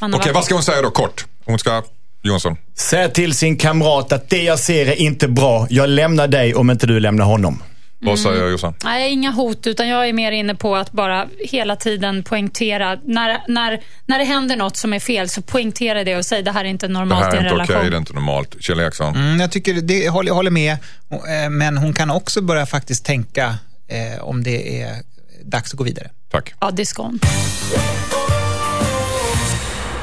[0.01, 1.25] Man Okej, varit- vad ska hon säga då kort?
[1.45, 1.83] Hon ska,
[2.23, 2.57] Jonsson.
[2.79, 5.67] Säg till sin kamrat att det jag ser är inte bra.
[5.71, 7.63] Jag lämnar dig om inte du lämnar honom.
[8.03, 8.75] Vad säger Jossan?
[8.85, 12.99] Nej, inga hot, utan jag är mer inne på att bara hela tiden poängtera.
[13.05, 16.53] När, när, när det händer något som är fel, så poängtera det och säg det
[16.53, 17.77] här är inte Det normalt här i en är inte relation.
[17.77, 18.57] okej, det är inte normalt.
[18.61, 19.17] Kjell Eriksson.
[19.17, 20.73] Mm, jag tycker det, jag håller, jag håller med,
[21.13, 23.55] eh, men hon kan också börja faktiskt tänka
[23.89, 24.97] eh, om det är
[25.45, 26.11] dags att gå vidare.
[26.31, 26.55] Tack.
[26.61, 27.19] Ja, det ska hon.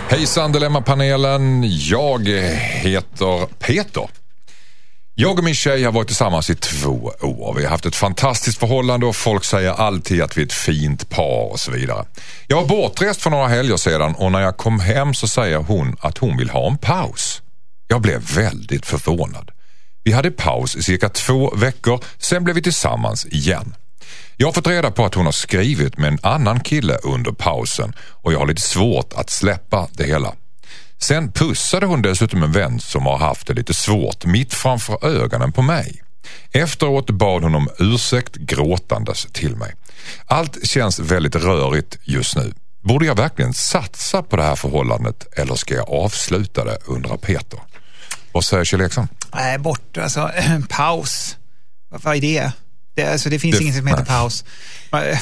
[0.09, 1.63] Hejsan Dilemmapanelen.
[1.67, 2.27] Jag
[2.81, 4.07] heter Peter.
[5.19, 7.53] Jag och min tjej har varit tillsammans i två år.
[7.57, 11.09] Vi har haft ett fantastiskt förhållande och folk säger alltid att vi är ett fint
[11.09, 12.05] par och så vidare.
[12.47, 15.95] Jag var bortrest för några helger sedan och när jag kom hem så säger hon
[15.99, 17.41] att hon vill ha en paus.
[17.87, 19.51] Jag blev väldigt förvånad.
[20.03, 23.75] Vi hade paus i cirka två veckor, sen blev vi tillsammans igen.
[24.37, 27.93] Jag har fått reda på att hon har skrivit med en annan kille under pausen
[27.99, 30.33] och jag har lite svårt att släppa det hela.
[30.99, 35.51] Sen pussade hon dessutom en vän som har haft det lite svårt mitt framför ögonen
[35.51, 36.01] på mig.
[36.51, 39.73] Efteråt bad hon om ursäkt gråtandes till mig.
[40.25, 42.53] Allt känns väldigt rörigt just nu.
[42.83, 47.59] Borde jag verkligen satsa på det här förhållandet eller ska jag avsluta det, undrar Peter.
[48.31, 49.07] Vad säger Kjell Eriksson?
[49.33, 50.31] Nej, bort, alltså
[50.69, 51.37] paus.
[51.89, 52.51] Vad, vad är det?
[52.97, 54.07] Det, alltså, det finns Det- inget som heter nej.
[54.07, 54.43] paus.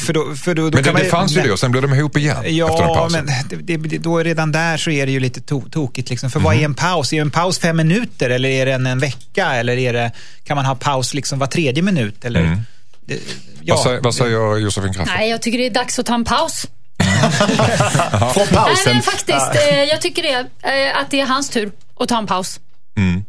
[0.05, 1.81] För då, för då, då Men det, man det fanns ju det och sen blev
[1.81, 3.25] de ihop igen efter den Ja, pausen.
[3.49, 6.09] men det, det, då redan där så är det ju lite to, tokigt.
[6.09, 6.31] Liksom.
[6.31, 6.43] För Mhm.
[6.45, 7.13] vad är en paus?
[7.13, 9.53] Är en paus fem minuter eller är det en, en vecka?
[9.55, 10.11] Eller är det,
[10.43, 12.25] kan man ha paus liksom var tredje minut?
[12.25, 12.41] Eller,
[13.05, 13.13] det,
[13.61, 13.75] ja, Mm.
[13.75, 15.13] vad, säger, vad säger Josefin Crafoord?
[15.17, 16.67] Nej, jag tycker det är dags att ta en paus.
[16.97, 18.93] Nej, pausen.
[18.93, 19.55] men faktiskt.
[19.71, 20.29] Eh, jag tycker det,
[20.69, 22.59] eh, att det är hans tur att ta en paus.
[22.97, 23.23] Mm.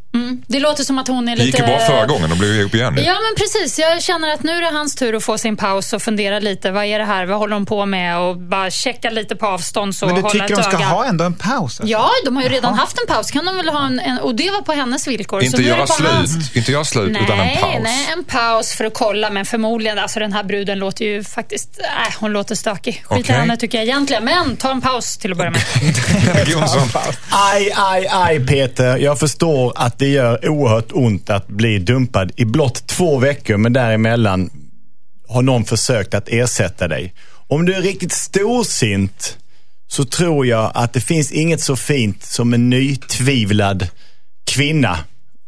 [0.46, 1.59] Det låter som att hon är Det lite...
[1.59, 3.02] gick ju bra förra gången, de blev ihop igen nu.
[3.02, 3.79] Ja, men precis.
[3.79, 6.70] Jag känner att nu är det hans tur att få sin paus och fundera lite.
[6.70, 7.26] Vad är det här?
[7.26, 8.18] Vad håller de på med?
[8.18, 10.87] Och bara checka lite på avstånd så Men du hålla tycker de ska öga.
[10.87, 11.62] ha ändå en paus?
[11.62, 11.85] Alltså?
[11.87, 13.31] Ja, de har ju redan haft en paus.
[13.31, 15.42] Kan de väl ha en, en, och det var på hennes villkor.
[15.42, 16.57] Inte göra det slut, hans.
[16.57, 17.74] inte göra slut Nej, utan en paus.
[17.83, 19.31] nej, en paus för att kolla.
[19.31, 23.02] Men förmodligen, alltså den här bruden låter ju faktiskt, äh, hon låter stökig.
[23.07, 23.37] Skit i Okej.
[23.37, 24.24] henne tycker jag egentligen.
[24.24, 25.61] Men ta en paus till att börja med.
[26.48, 26.88] Jonsson.
[27.31, 28.96] Aj, aj, aj Peter.
[28.96, 33.73] Jag förstår att det gör oerhört ont att bli dumpad i blott två veckor, men
[33.73, 34.51] däremellan
[35.29, 37.14] har någon försökt att ersätta dig.
[37.49, 39.38] Om du är riktigt storsint
[39.88, 43.88] så tror jag att det finns inget så fint som en nytvivlad
[44.47, 44.99] kvinna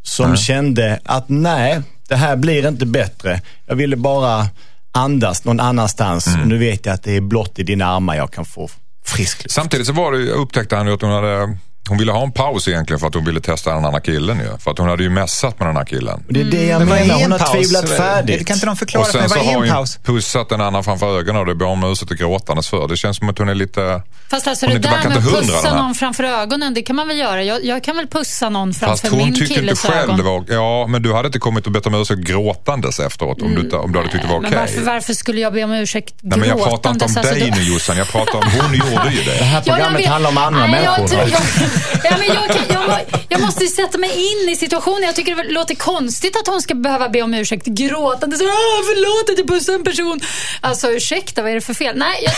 [0.01, 3.41] som kände att nej, det här blir inte bättre.
[3.65, 4.47] Jag ville bara
[4.91, 8.31] andas någon annanstans och nu vet jag att det är blott i dina armar jag
[8.31, 8.69] kan få
[9.05, 9.51] frisk luft.
[9.51, 11.57] Samtidigt så var det, upptäckte han ju att hon hade
[11.89, 14.57] hon ville ha en paus egentligen för att hon ville testa den andra killen ju.
[14.59, 16.23] För att hon hade ju messat med den här killen.
[16.29, 17.51] Det är det jag är menar, hon en har paus?
[17.51, 18.47] tvivlat färdigt.
[18.47, 19.97] Kan inte de förklara Och för sen mig, så vad är har en hon paus?
[20.07, 22.87] ju pussat en annan framför ögonen och det ber om ursäkt och gråtandes för.
[22.87, 24.01] Det känns som att hon är lite...
[24.29, 27.17] Fast alltså Hon det där med att pussa någon framför ögonen, det kan man väl
[27.17, 27.43] göra.
[27.43, 30.17] Jag, jag kan väl pussa någon Fast framför hon min tyckte inte killes själv ögon.
[30.17, 30.43] det var...
[30.49, 33.91] Ja, men du hade inte kommit och bett om ursäkt gråtandes efteråt om, du, om
[33.91, 34.49] du hade tyckt det var okej.
[34.49, 37.17] Men varför, varför skulle jag be om ursäkt Nej, men jag pratar inte om gråtandes?
[37.17, 39.43] Alltså, dig nu Jossan, jag pratar om hon gjorde ju Det det.
[39.43, 41.39] här programmet handlar om andra Nej, jag, människor.
[42.03, 45.03] Jag, ja, men jag, kan- jag, må- jag måste sätta mig in i situationen.
[45.03, 48.37] Jag tycker det låter konstigt att hon ska behöva be om ursäkt gråtande.
[48.37, 50.19] Så, "Ah, förlåt att jag pussade en person.
[50.61, 51.97] Alltså ursäkta, vad är det för fel?
[51.97, 52.33] Nej, jag,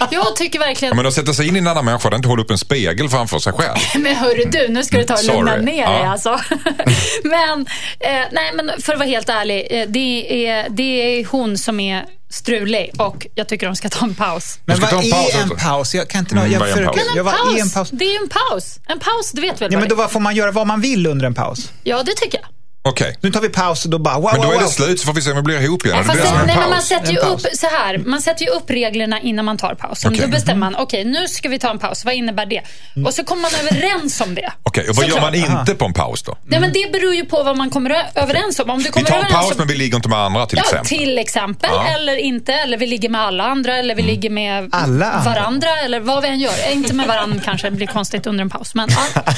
[0.00, 0.90] nej, jag tycker verkligen...
[0.92, 3.08] Ja, men att sätta sig in i en annan människa, inte hålla upp en spegel
[3.08, 3.76] framför sig själv.
[4.02, 5.64] Men hörru du, nu ska du ta och lugna Sorry.
[5.64, 6.08] ner dig Ja.
[6.12, 6.30] alltså.
[7.22, 7.66] men,
[8.00, 10.82] eh, nej, men för att vara helt ärlig, eh, det, är, det
[11.20, 14.58] är hon som är strulig och jag tycker de ska ta en paus.
[14.64, 15.94] Men vad ta en paus är en paus?
[15.94, 16.96] Jag kan inte nå- Mm, jag försöker- paus?
[17.06, 17.90] Men Ja, en paus, en paus?
[17.92, 18.78] det är ju en paus.
[18.86, 21.06] En paus, du vet väl Ja, men det då får man göra vad man vill
[21.06, 21.72] under en paus.
[21.82, 22.48] Ja, det tycker jag.
[22.82, 23.16] Okej.
[23.20, 24.70] Nu tar vi paus och då bara wow, Men då wow, är det wow.
[24.70, 26.04] slut så får vi se om vi blir ihop igen.
[26.06, 28.70] Nej, Det det, nej, men man sätter ju upp så här, man sätter ju upp
[28.70, 30.12] reglerna innan man tar pausen.
[30.12, 30.24] Okej.
[30.24, 32.62] Då bestämmer man, okej nu ska vi ta en paus, vad innebär det?
[33.06, 34.52] Och så kommer man överens om det.
[34.62, 35.32] Okej, och vad gör Såklart.
[35.48, 36.36] man inte på en paus då?
[36.46, 38.70] Nej men det beror ju på vad man kommer överens om.
[38.70, 39.54] om du Vi kommer tar en paus om...
[39.58, 40.88] men vi ligger inte med andra till Ja, exempel.
[40.98, 41.70] till exempel.
[41.72, 41.88] Ja.
[41.88, 42.52] Eller inte.
[42.52, 43.76] Eller vi ligger med alla andra.
[43.76, 45.30] Eller vi ligger med Alla andra?
[45.34, 45.68] varandra.
[45.84, 46.52] Eller vad vi än gör.
[46.66, 48.74] Eh, Inte med varandra kanske, det blir konstigt under en paus.
[48.74, 48.88] Men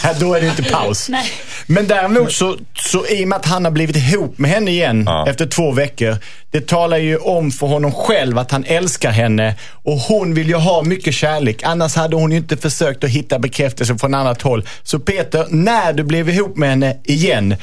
[0.05, 0.14] ja.
[0.20, 1.09] Då är det inte paus.
[1.09, 1.33] Nej.
[1.66, 5.28] Men däremot så, så i med att han har blivit ihop med henne igen Ja.
[5.28, 6.16] efter två veckor.
[6.50, 10.54] Det talar ju om för honom själv att han älskar henne och hon vill ju
[10.54, 11.62] ha mycket kärlek.
[11.62, 14.66] Annars hade hon ju inte försökt att hitta bekräftelse från annat håll.
[14.82, 17.56] Så Peter, när du blev ihop med henne igen.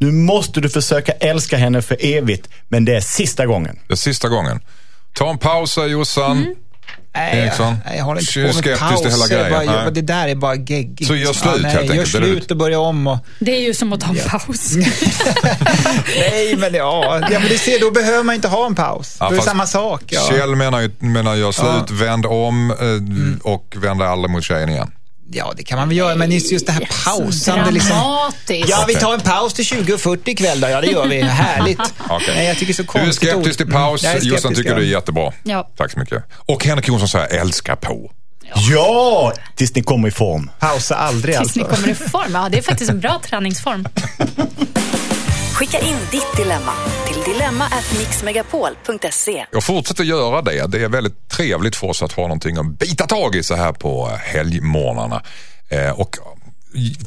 [0.00, 2.48] Nu måste du försöka älska henne för evigt.
[2.68, 3.78] Men det är sista gången.
[3.88, 4.60] Det är sista gången.
[5.14, 6.36] Ta en paus här Jossan.
[6.38, 6.54] Mm.
[7.14, 7.76] Nej, Eriksson.
[7.86, 9.48] jag, jag håller inte är på med skeptisk till hela pauser.
[9.50, 9.66] grejen.
[9.66, 9.92] Bara, Nej.
[9.92, 11.06] det där är bara geggigt.
[11.06, 12.14] Så gör slut, ja, nej, helt Gör enkelt.
[12.14, 13.06] Är slut och börja om.
[13.06, 14.72] Och, Det är ju som att ta en paus.
[16.16, 19.16] nej, men ja, ja men det ser, då behöver man inte ha en paus.
[19.20, 20.02] Ja, är det fast samma sak.
[20.06, 20.20] Ja.
[20.30, 24.90] Kjell menar, ju, menar gör slut, vänd om eh, och vänd aldrig mot tjejen igen.
[25.34, 27.70] Ja, det kan man väl göra, men just just det här pausande.
[27.70, 27.96] Liksom.
[28.66, 30.68] Ja, vi tar en paus till 20.40 ikväll då.
[30.68, 31.20] Ja, det gör vi.
[31.22, 31.78] Härligt.
[32.28, 34.70] Nej, jag tycker det är så Du är konstigt skeptisk till paus, Mm, Jossan tycker
[34.70, 34.76] ja.
[34.76, 35.32] det är jättebra.
[35.42, 35.70] Ja.
[35.76, 36.24] Tack så mycket.
[36.46, 38.10] Och Henrik Jonsson säger älska på.
[38.70, 39.32] Ja!
[39.56, 40.50] Tills ni kommer i form.
[40.58, 41.76] Pausa aldrig Tills ni alltså.
[41.76, 42.32] kommer i form.
[42.34, 43.88] Ja, det är faktiskt en bra träningsform.
[45.52, 46.72] Skicka in ditt dilemma
[47.06, 49.46] till dilemma@mixmegapol.se.
[49.52, 50.66] Jag fortsätter göra det.
[50.66, 53.72] Det är väldigt trevligt för oss att ha någonting att bita tag i så här
[53.72, 55.22] på helgmorgnarna.
[55.68, 56.16] Eh, och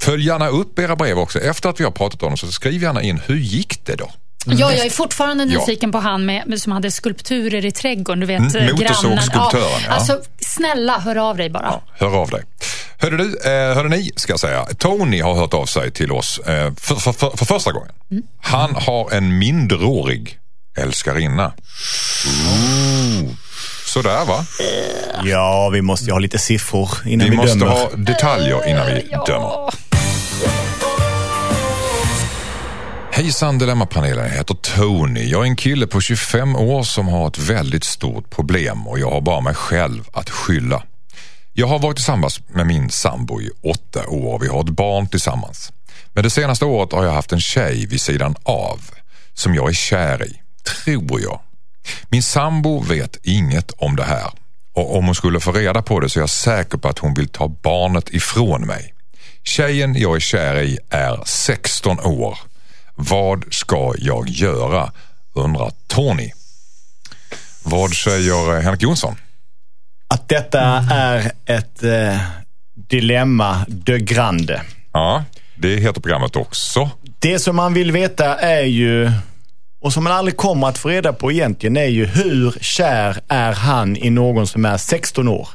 [0.02, 1.40] följ gärna upp era brev också.
[1.40, 4.12] Efter att vi har pratat om dem så skriv gärna in, hur gick det då?
[4.46, 5.60] Ja, jag är fortfarande Ja.
[5.60, 8.20] nyfiken på han med, som hade skulpturer i trädgården.
[8.20, 9.92] Du vet, Mm, mm, motorsågsskulptören, ja.
[9.94, 11.66] Alltså, snälla, hör av dig bara.
[11.66, 12.44] Ja, hör av dig.
[13.00, 14.66] Hörde du, eh, hörde ni ska jag säga.
[14.78, 17.92] Tony har hört av sig till oss eh, för, för, för, för första gången.
[18.42, 20.38] Han har en minderårig
[20.78, 21.54] älskarinna.
[22.28, 23.30] Ooh.
[23.86, 24.46] Sådär va?
[25.24, 27.72] Ja, vi måste ju ha lite siffror innan Vi vi, måste dömer.
[27.72, 29.24] ha detaljer innan vi Ja.
[29.28, 29.70] dömer.
[33.12, 35.24] Hejsan Dilemmapanelen, jag heter Tony.
[35.30, 39.12] Jag är en kille på 25 år som har ett väldigt stort problem och jag
[39.12, 40.84] har bara mig själv att skylla.
[41.58, 45.08] Jag har varit tillsammans med min sambo i åtta år och vi har ett barn
[45.08, 45.72] tillsammans.
[46.14, 48.82] Men det senaste året har jag haft en tjej vid sidan av
[49.34, 50.42] som jag är kär i,
[50.86, 51.40] tror jag.
[52.10, 54.32] Min sambo vet inget om det här
[54.74, 57.14] och om hon skulle få reda på det så är jag säker på att hon
[57.14, 58.94] vill ta barnet ifrån mig.
[59.44, 62.38] Tjejen jag är kär i är 16 år.
[62.96, 64.92] Vad ska jag göra?
[65.34, 66.32] undrar Tony.
[67.64, 69.16] Vad säger Henrik Jonsson?
[70.08, 72.18] Att detta är ett eh,
[72.90, 74.62] dilemma de grande.
[74.94, 75.24] Ja,
[75.58, 76.90] det heter programmet också.
[77.20, 79.12] Det som man vill veta är ju,
[79.82, 83.52] och som man aldrig kommer att få reda på egentligen, är ju hur kär är
[83.54, 85.48] han i någon som är 16 år?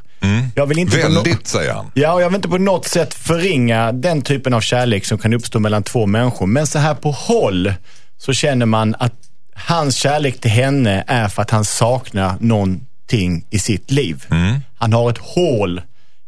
[0.55, 1.91] Jag vill inte på no- Väldigt, säger han.
[1.93, 5.33] Ja, och jag vill inte på något sätt förringa den typen av kärlek som kan
[5.33, 6.45] uppstå mellan två människor.
[6.47, 7.73] Men så här på håll
[8.17, 9.13] så känner man att
[9.55, 12.35] hans kärlek till henne är för att han saknar
[13.11, 14.25] någonting i sitt liv.
[14.75, 15.81] Han har ett hål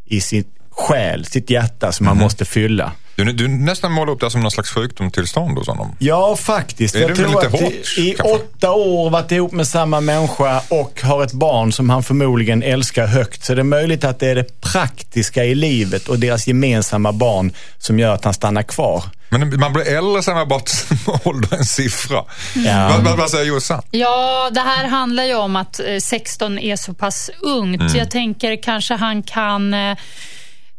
[0.06, 2.92] i sin själ, sitt hjärta som han måste fylla.
[3.16, 5.96] Du, du nästan målar upp det som någon slags sjukdomstillstånd hos honom.
[6.00, 6.96] Ja, faktiskt.
[6.96, 8.36] Är jag det tror lite att i- hårt, i kanske?
[8.36, 13.06] åtta år varit ihop med samma människa och har ett barn som han förmodligen älskar
[13.08, 13.44] högt.
[13.44, 17.52] Så det är möjligt att det är det praktiska i livet och deras gemensamma barn
[17.78, 19.04] som gör att han stannar kvar.
[19.30, 20.62] Men man blir äldre sen man bara
[21.24, 22.24] ålder en siffra.
[22.56, 22.90] Ja.
[22.96, 23.82] Vad, vad, vad säger Jossan?
[23.92, 27.82] Ja, det här handlar ju om att eh, 16 är så pass ungt.
[27.82, 27.96] Mm.
[27.98, 29.74] Jag tänker kanske han kan...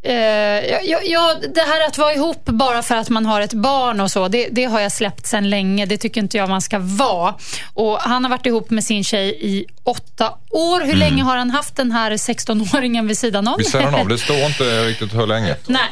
[0.04, 0.14] eh,
[0.84, 4.10] ja, ja, det här att vara ihop bara för att man har ett barn och
[4.10, 5.86] så, det, det har jag släppt sedan länge.
[5.86, 7.34] Det tycker inte jag man ska vara.
[7.74, 10.80] Och Han har varit ihop med sin tjej i åtta år.
[10.80, 13.54] Hur länge har han haft den här 16-åringen vid sidan om?
[13.58, 15.56] Vi säger av, det står inte riktigt hur länge.
[15.66, 15.88] Nej,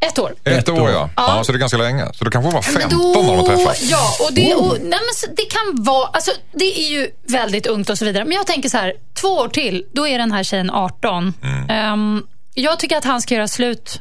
[0.00, 0.34] ett år.
[0.44, 1.10] Ett, Ett år, ja.
[1.16, 1.44] ja.
[1.44, 2.12] Så det är ganska länge.
[2.14, 3.82] Så det kanske var 15 Men när de träffas.
[3.82, 6.06] Ja, och det, och, nej, men det kan vara...
[6.06, 8.24] Alltså, det är ju väldigt ungt och så vidare.
[8.24, 11.34] Men jag tänker så här, två år till, då är den här tjejen 18.
[11.42, 11.70] Mm.
[11.70, 12.22] Ehm,
[12.62, 14.00] jag tycker att han ska göra slut.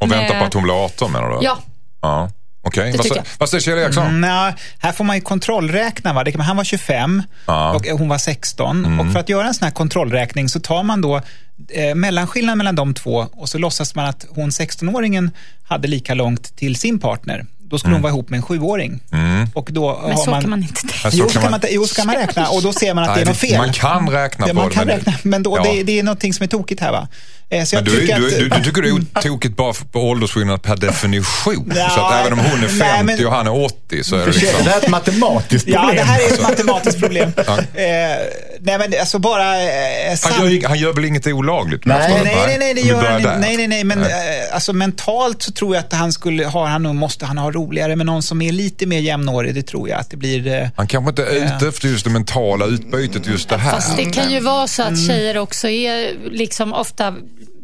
[0.00, 1.38] Och vänta med- på att hon blir 18 menar du?
[1.42, 1.58] Ja,
[2.02, 2.30] ja.
[2.62, 2.98] Okej, Det
[3.38, 4.06] vad, säger- Kjell Eriksson?
[4.06, 6.12] Mm, nej, här får man ju kontrollräkna.
[6.12, 6.24] Va?
[6.38, 7.74] Han var 25 Ja.
[7.74, 9.00] och hon var 16.
[9.00, 11.16] Och för att göra en sån här kontrollräkning så tar man då
[11.70, 15.30] eh, mellanskillnaden mellan de två och så låtsas man att hon 16-åringen
[15.62, 17.46] hade lika långt till sin partner.
[17.70, 19.00] Då skulle hon vara ihop med en sjuåring.
[19.54, 20.40] Och då Men har så man...
[20.40, 21.08] kan man inte tänka.
[21.12, 23.14] Jo, kan ska man- man, jo, ska man räkna och då ser man att det
[23.14, 23.58] Nej, är något fel.
[23.58, 24.74] Man kan räkna det, på man det.
[24.74, 25.72] kan men- räkna, men då, Ja.
[25.72, 27.08] det, det är någonting som är tokigt här va?
[27.50, 29.72] Eh, Så jag Men du, tycker du, att, du, du tycker det är tokigt bara
[29.92, 31.72] på åldersskillnad per definition.
[31.76, 34.16] Ja, så att även om hon är 50 nej, men- och han är 80 så
[34.16, 34.64] är det liksom...
[34.64, 35.82] Det här är ett matematiskt problem.
[35.86, 36.42] Ja, det här är ett Alltså.
[36.42, 37.32] matematiskt problem.
[38.58, 39.62] Eh, nej, men alltså bara...
[39.62, 41.84] Eh, Han gör, han gör väl inget olagligt?
[41.84, 43.38] Nej, Nej, nej, nej, det gör han inte.
[43.38, 44.10] Nej, nej, nej, men Nej.
[44.48, 47.50] eh, alltså mentalt så tror jag att han skulle, har han nog, måste han ha
[47.50, 49.54] roligare med någon som är lite mer jämnårig.
[49.54, 50.46] Det tror jag att det blir.
[50.46, 53.70] eh, Han kanske inte är ute efter just det mentala utbytet just det här.
[53.72, 55.06] Fast det kan ju vara så att Mm.
[55.06, 57.14] tjejer också är liksom ofta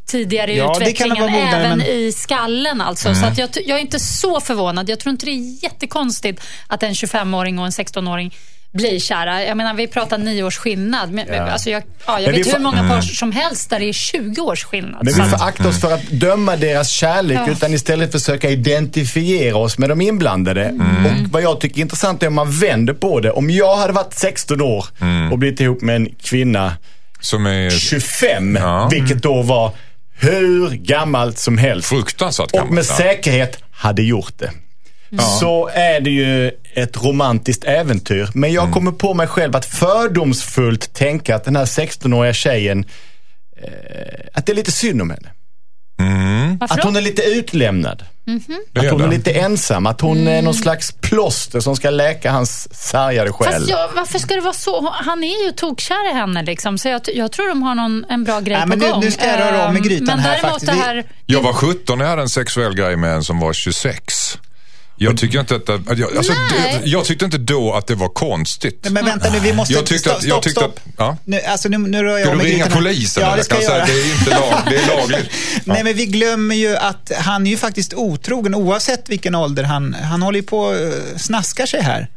[0.07, 3.09] tidigare i Ja, det kan utvecklingen, vara mognare, även men- i skallen alltså.
[3.09, 3.21] Mm.
[3.21, 4.89] Så att jag, jag är inte så förvånad.
[4.89, 8.35] Jag tror inte det är jättekonstigt att en 25-åring och en 16-åring
[8.75, 9.45] blir kära.
[9.45, 11.11] Jag menar, vi pratar nio års skillnad.
[11.13, 12.91] Men, alltså jag ja, jag Men vi vet får- hur många Mm.
[12.91, 15.05] par som helst där det är 20 års skillnad.
[15.05, 17.53] Men vi får akta oss för att döma deras kärlek Ja.
[17.53, 20.65] utan istället försöka identifiera oss med de inblandade.
[20.65, 21.07] Mm.
[21.07, 23.31] Och vad jag tycker är intressant är om man vänder på det.
[23.31, 25.33] Om jag hade varit 16 år Mm.
[25.33, 26.73] och blivit ihop med en kvinna
[27.21, 28.89] Som är 25, Ja.
[28.93, 29.73] vilket då var
[30.19, 31.89] hur gammalt som helst.
[31.89, 32.75] fruktansvärt Och gammalt.
[32.75, 32.97] med ja.
[32.97, 34.51] säkerhet hade gjort det.
[35.41, 38.29] Så är det ju ett romantiskt äventyr.
[38.35, 42.85] Men jag kommer på mig själv att fördomsfullt tänka att den här 16-åriga tjejen,
[43.63, 43.69] eh,
[44.35, 45.29] att det är lite synd om henne.
[46.61, 48.05] Varför Att hon är lite utlämnad.
[48.73, 49.87] Det Att hon är lite ensam.
[49.87, 53.53] Att hon är någon slags plåster som ska läka hans sargade själ.
[53.53, 54.91] Fast jag, varför ska det vara så?
[54.93, 56.79] Han är ju tokkär i henne liksom.
[56.79, 59.01] Så jag, jag tror de har någon, en bra grej Nej, på men nu- gång.
[59.01, 60.73] nu ska jag röra om i Ehm, grytan men här faktiskt.
[60.73, 64.24] Här, Jag var 17 när jag hade en sexuell grej med en som var 26.
[64.97, 66.81] Jag tycker inte att, att jag, alltså, Nej.
[66.83, 68.87] det, jag tyckte inte då att det var konstigt.
[68.91, 69.75] Men vänta nu, vi måste...
[69.75, 70.77] Jag tyckte att- stopp, jag tyckte stopp.
[70.87, 71.17] att- ja.
[71.25, 73.23] Nu, alltså, nu, nu rör jag Ska du ringa polisen?
[73.23, 73.83] Ja, det ska jag säga göra.
[73.83, 75.31] att det är inte lag, det är lagligt.
[75.65, 79.95] Nej, men vi glömmer ju att han är ju faktiskt otrogen oavsett vilken ålder han...
[79.95, 82.09] Han håller ju på och eh, snaskar sig här.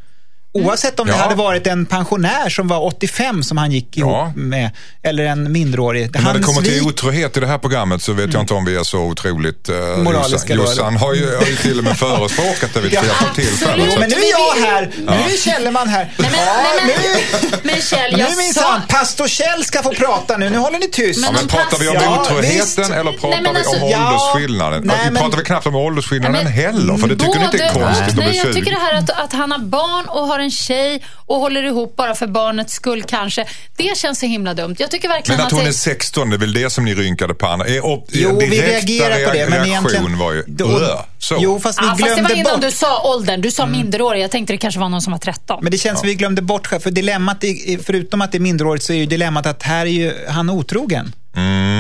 [0.65, 1.20] Oavsett om det Ja.
[1.20, 4.32] hade varit en pensionär som var 85 som han gick ihop Ja.
[4.36, 4.70] med,
[5.04, 6.02] eller en minderårig.
[6.13, 8.65] När det Han kommer till otrohet i det här programmet så vet jag inte om
[8.65, 9.70] vi är så otroligt...
[9.70, 13.26] Uh, Moraliska Jossan har ju, har ju till och med förespråkat det vid ett Ja,
[13.36, 13.88] tillfällen.
[13.88, 14.91] Men att- nu är jag här.
[14.98, 16.13] Nu är Källeman här.
[16.17, 16.54] Nej, men, ja,
[16.86, 17.20] nej, nu,
[17.63, 17.76] men,
[18.12, 18.38] men jag sa...
[18.41, 20.50] minsann, pastor Kjell ska få prata nu.
[20.50, 21.20] Nu håller ni tyst.
[21.20, 22.80] Ja, Men men om pratar vi om Ja, otroheten visst.
[22.80, 24.82] eller pratar Nej, men vi alltså- om Ja, åldersskillnaden?
[24.86, 27.46] nej, vi men- pratar väl knappt om åldersskillnaden Nej, men heller, för det tycker ni
[27.46, 30.06] inte är konstigt att Nej, bli jag tycker det här att, att han har barn
[30.06, 33.45] och har en tjej och håller ihop bara för barnets skull kanske.
[33.77, 34.75] Det känns så himla dumt.
[34.79, 35.67] Jag tycker verkligen Men att hon det...
[35.69, 37.67] är 16, det är väl det som ni rynkade pannan.
[37.69, 38.05] Jo,
[38.39, 40.17] vi reagerar på det, men egentligen...
[40.17, 40.43] var ju...
[40.47, 41.36] Då- så.
[41.39, 42.62] Jo, fast vi Ja, fast det glömde var innan bort...
[42.62, 43.41] du sa åldern.
[43.41, 44.23] Du sa minderårig.
[44.23, 45.60] Jag tänkte det kanske var någon som var 13.
[45.62, 47.43] Men det känns som vi glömde bort, för dilemmat,
[47.83, 51.13] förutom att det är minderårigt, så är ju dilemmat att här är ju han otrogen.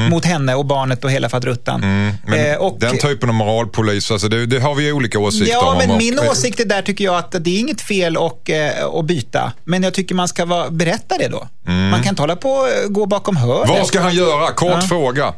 [0.09, 1.83] Mot henne och barnet och hela faderuttan.
[1.83, 2.13] Mm.
[2.25, 5.71] Men Eh, och- den typen av moralpolis, alltså det, det har vi olika åsikter Ja,
[5.71, 5.77] om.
[5.77, 8.85] men och- min åsikt är där tycker jag att det är inget fel att, eh,
[8.93, 9.51] att byta.
[9.63, 11.47] Men jag tycker man ska vara, berätta det då.
[11.91, 13.65] Man kan inte hålla på och gå bakom hörnet.
[13.69, 13.77] Mm.
[13.79, 14.51] Vad ska han göra?
[14.51, 14.81] Kort Ja.
[14.81, 15.33] fråga.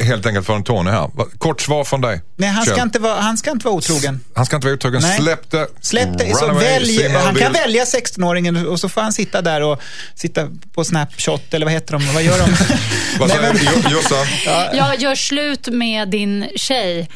[0.00, 1.10] Helt enkelt från Tony här.
[1.38, 2.22] Kort svar från dig.
[2.36, 2.74] Nej, han Kjell.
[2.74, 4.20] ska, inte vara, han ska inte vara otrogen.
[4.34, 5.00] Han ska inte vara otrogen.
[5.02, 5.18] Nej.
[5.18, 5.66] Släpp det.
[5.80, 6.24] Släpp det.
[6.24, 9.80] Run Så away, välj, han kan välja 16-åringen och så får han sitta där och
[10.14, 12.14] sitta på Snapshot eller vad heter de?
[12.14, 12.48] Vad gör de?
[13.18, 14.26] Vad säger Jossan?
[14.72, 17.08] Jag gör slut med din tjej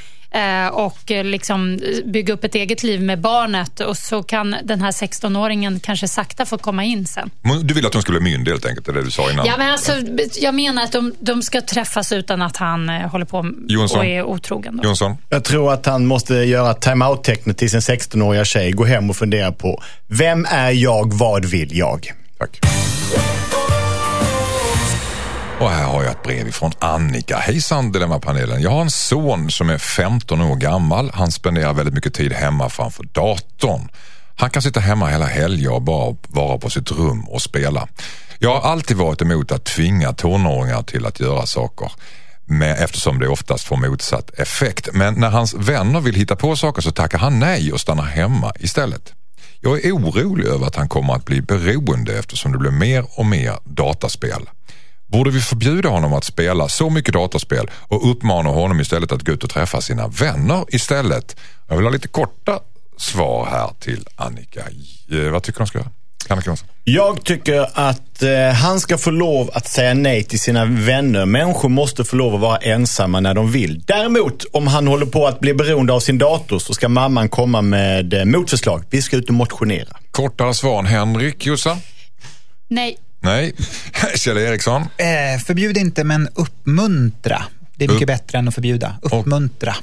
[0.73, 4.91] och eh, liksom bygga upp ett eget liv med barnet och så kan den här
[4.91, 7.31] 16-åringen kanske sakta få komma in sen.
[7.63, 9.47] Du vill att hon skulle bli myndig helt enkelt, det är det du sa innan.
[9.47, 9.93] Ja, men alltså,
[10.41, 13.99] jag menar att de, de ska träffas utan att han eh, håller på Jonsson.
[13.99, 14.77] och är otrogen.
[14.77, 14.89] Då.
[14.89, 15.17] Jonsson?
[15.29, 18.73] Jag tror att han måste göra time-out-tecknet till sin 16-åriga tjej.
[18.73, 22.13] Gå hem och fundera på, vem är jag, vad vill jag?
[22.39, 22.61] Tack.
[25.63, 27.37] Och här har jag ett brev ifrån Annika.
[27.37, 28.63] Hejsan Dilemmapanelen.
[28.63, 31.11] Jag har en son som är 15 år gammal.
[31.15, 33.89] Han spenderar väldigt mycket tid hemma framför datorn.
[34.37, 37.89] Han kan sitta hemma hela helger och bara vara på sitt rum och spela.
[38.39, 41.93] Jag har alltid varit emot att tvinga tonåringar till att göra saker
[42.45, 44.89] med, eftersom det oftast får motsatt effekt.
[44.93, 48.53] Men när hans vänner vill hitta på saker så tackar han nej och stannar hemma
[48.59, 49.13] istället.
[49.61, 53.27] Jag är orolig över att han kommer att bli beroende eftersom det blir mer och
[53.27, 54.49] mer dataspel.
[55.13, 59.33] Borde vi förbjuda honom att spela så mycket dataspel och uppmana honom istället att gå
[59.33, 61.37] ut och träffa sina vänner istället?
[61.69, 62.61] Jag vill ha lite korta
[62.97, 64.61] svar här till Annika.
[65.13, 65.91] Eh, Vad tycker du hon ska göra?
[66.29, 66.69] Annika Jonsson?
[66.85, 71.27] Jag tycker att eh, han ska få lov att säga nej till sina vänner.
[71.27, 73.83] Människor måste få lov att vara ensamma när de vill.
[73.87, 77.63] Däremot, om han håller på att bli beroende av sin dator så ska mamman komma
[77.63, 78.85] med eh, motförslag.
[78.91, 79.97] Vi ska ut och motionera.
[80.11, 81.77] Kortare svar än Henrik Jossan?
[82.69, 83.53] Nej, Nej.
[84.15, 84.83] Kjell Eriksson?
[84.83, 87.45] Eh, förbjud inte, men uppmuntra.
[87.77, 88.97] Det är mycket bättre än att förbjuda.
[89.03, 89.75] Uppmuntra.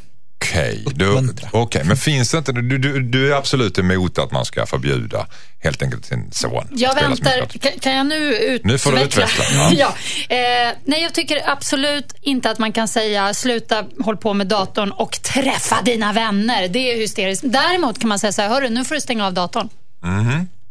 [0.41, 1.49] Okej, du- Uppmuntra.
[1.51, 5.27] okej, men finns det inte, du, du, du är absolut emot att man ska förbjuda
[5.59, 8.71] helt enkelt sin son Jag väntar, kan, kan jag nu utveckla?
[8.71, 9.71] Nu får du utveckla, ja.
[9.77, 9.87] ja.
[10.35, 14.91] Eh, nej, jag tycker absolut inte att man kan säga sluta håll på med datorn
[14.91, 16.67] och träffa dina vänner.
[16.67, 17.43] Det är hysteriskt.
[17.47, 19.69] Däremot kan man säga så här, hörru, nu får du stänga av datorn.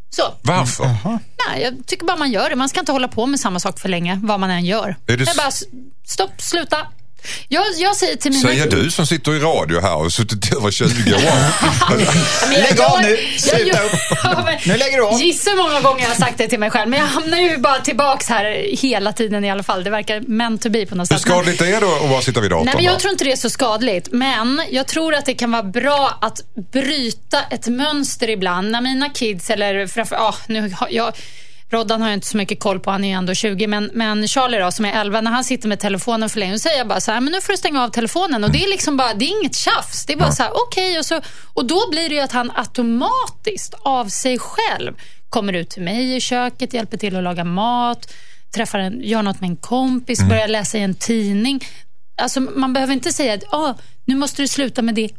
[0.09, 0.23] Så.
[0.41, 0.85] Varför?
[1.49, 2.55] Nej, jag tycker bara man gör det.
[2.55, 4.95] Man ska inte hålla på med samma sak för länge, vad man än gör.
[5.07, 5.51] Är det Jag bara,
[6.05, 6.77] stopp, sluta.
[7.47, 8.41] Jag, jag säger till mina...
[8.49, 12.51] Säger du som sitter i radio här och har suttit över 20 år.
[12.61, 13.17] Lägg av nu.
[13.37, 13.91] Sluta upp.
[14.65, 15.21] Nu lägger du av.
[15.21, 16.89] Gissa hur många gånger jag har sagt det till mig själv.
[16.89, 19.83] Men jag hamnar ju bara tillbaks här hela tiden i alla fall.
[19.83, 21.25] Det verkar meant to be på något Hur sätt.
[21.27, 22.65] Men- skadligt är det att bara sitta vid datorn?
[22.65, 22.91] Nej, men då?
[22.91, 24.07] jag tror inte det är så skadligt.
[24.11, 26.41] Men jag tror att det kan vara bra att
[26.71, 28.71] bryta ett mönster ibland.
[28.71, 31.13] När mina kids, eller framför, ja, nu har jag,
[31.71, 33.67] Roddan har jag inte så mycket koll på, han är ändå 20.
[33.67, 36.59] Men, men Charlie då, som är 11, när han sitter med telefonen för länge, då
[36.59, 38.43] säger jag bara så här, men nu får du stänga av telefonen.
[38.43, 40.05] Och det är liksom bara, det är inget tjafs.
[40.05, 40.99] Det är bara så här, okej.
[40.99, 41.21] och, så,
[41.53, 44.93] och då blir det ju att han automatiskt av sig själv
[45.29, 48.13] kommer ut till mig i köket, hjälper till att laga mat,
[48.55, 51.65] träffar en, gör något med en kompis, börjar läsa i en tidning.
[52.21, 53.73] Alltså, man behöver inte säga att ah,
[54.05, 55.09] nu måste du sluta med det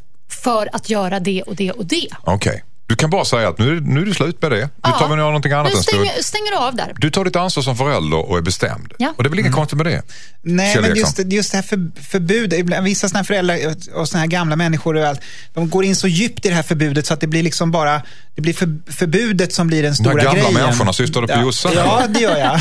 [0.42, 2.08] för att göra det och det och det.
[2.24, 2.64] Okej.
[2.90, 4.56] Du kan bara säga att nu, är- nu är det slut med det.
[4.60, 4.90] Nu Ja.
[4.90, 6.08] tar vi gör någonting annat Nu en stund.
[6.20, 6.92] stänger, av där.
[6.98, 8.92] Du tar ditt ansvar som förälder och är bestämd.
[8.98, 9.12] Ja.
[9.16, 10.02] Och det är väl inget konstigt med det?
[10.42, 12.66] Nej, Kjell men just, just det här för, förbudet.
[12.82, 13.58] Vissa såna här föräldrar
[13.94, 15.20] och såna här gamla människor och allt,
[15.54, 18.02] de går in så djupt i det här förbudet så att det blir liksom bara
[18.34, 20.54] det blir för, förbudet som blir den De här stora gamla grejen.
[20.54, 21.42] människorna, syftar du på ja.
[21.42, 22.60] Jossan, Ja, det gör jag.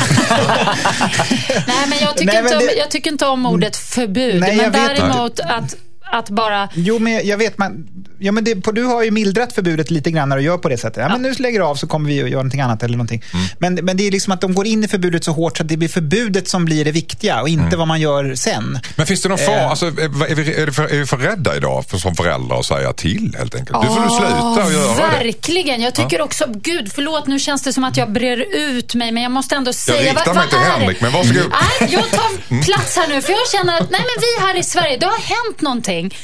[1.66, 4.40] Nej, men jag tycker, Nej, men inte, om, det- jag tycker inte om ordet förbud.
[4.40, 5.74] Nej, jag men däremot att,
[6.12, 6.68] att bara...
[6.74, 7.86] Jo, men jag vet, man,
[8.20, 10.68] ja, men det, på, du har ju mildrat förbudet lite grann när du gör på
[10.68, 10.96] det sättet.
[11.02, 13.22] Ja, men nu lägger du av så kommer vi att göra någonting annat eller någonting.
[13.34, 13.46] Mm.
[13.58, 15.68] Men, men det är liksom att de går in i förbudet så hårt så att
[15.68, 17.78] det blir förbudet som blir det viktiga och inte Mm.
[17.78, 18.78] vad man gör sen.
[18.96, 19.60] Men finns det någon fara?
[19.60, 19.70] Eh.
[19.70, 22.66] Alltså, är, är, vi, är, för, är vi för rädda idag för, som föräldrar att
[22.66, 23.78] säga till helt enkelt?
[23.82, 25.24] Du får du sluta och göra det.
[25.24, 25.82] Verkligen.
[25.82, 29.22] Jag tycker också, gud förlåt nu känns det som att jag brer ut mig men
[29.22, 30.12] jag måste ändå säga.
[30.12, 30.70] riktar vad- mig vad till är det?
[30.80, 31.52] Henrik, men varsågod.
[31.80, 34.64] Nej, jag tar plats här nu för jag känner att nej men vi här i
[34.64, 36.14] Sverige, det har hänt någonting.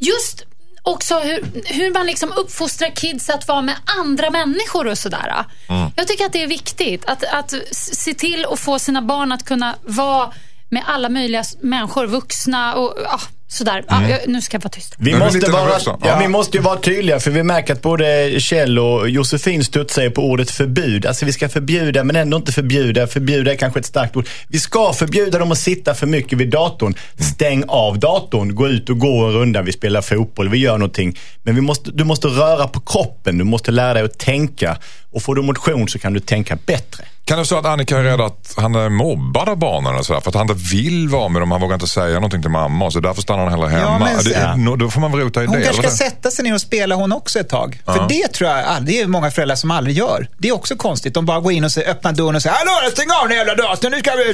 [0.00, 0.44] Just
[0.84, 5.44] också hur, hur man liksom uppfostrar kids att vara med andra människor och sådär.
[5.68, 5.90] Mm.
[5.96, 9.44] Jag tycker att det är viktigt att, att se till att få sina barn att
[9.44, 10.32] kunna vara
[10.74, 13.84] med alla möjliga människor, vuxna och ja, sådär.
[13.88, 14.94] Ja, jag, nu ska jag vara tyst.
[14.98, 16.18] Vi måste, vara, ja, Ja.
[16.18, 20.22] vi måste ju vara tydliga för vi märker att både Kjell och Josefin studsar på
[20.22, 21.06] ordet förbud.
[21.06, 23.06] Alltså vi ska förbjuda men ändå inte förbjuda.
[23.06, 24.28] Förbjuda är kanske ett starkt ord.
[24.48, 26.94] Vi ska förbjuda dem att sitta för mycket vid datorn.
[27.18, 29.62] Stäng av datorn, gå ut och gå en runda.
[29.62, 31.18] Vi spelar fotboll, vi gör någonting.
[31.42, 34.76] Men vi måste, du måste röra på kroppen, du måste lära dig att tänka.
[35.12, 37.04] Och får du motion så kan du tänka bättre.
[37.26, 40.20] Kan det så att Annika är rädd att han är mobbad av barnen eller sådär,
[40.20, 42.90] för att han inte vill vara med dem, han vågar inte säga någonting till mamma
[42.90, 43.98] så därför stannar han hellre hemma.
[43.98, 44.76] men- det, ja.
[44.76, 45.64] Då får man väl rota i Hon det.
[45.64, 45.90] kanske eller?
[45.90, 47.82] ska sätta sig ner och spela hon också ett tag.
[47.84, 50.28] För det tror jag, det är många föräldrar som aldrig gör.
[50.38, 51.14] Det är också konstigt.
[51.14, 53.54] De bara går in och säger, öppnar dörren och säger Hallå, stäng av den jävla
[53.54, 54.24] datorn, nu ska vi...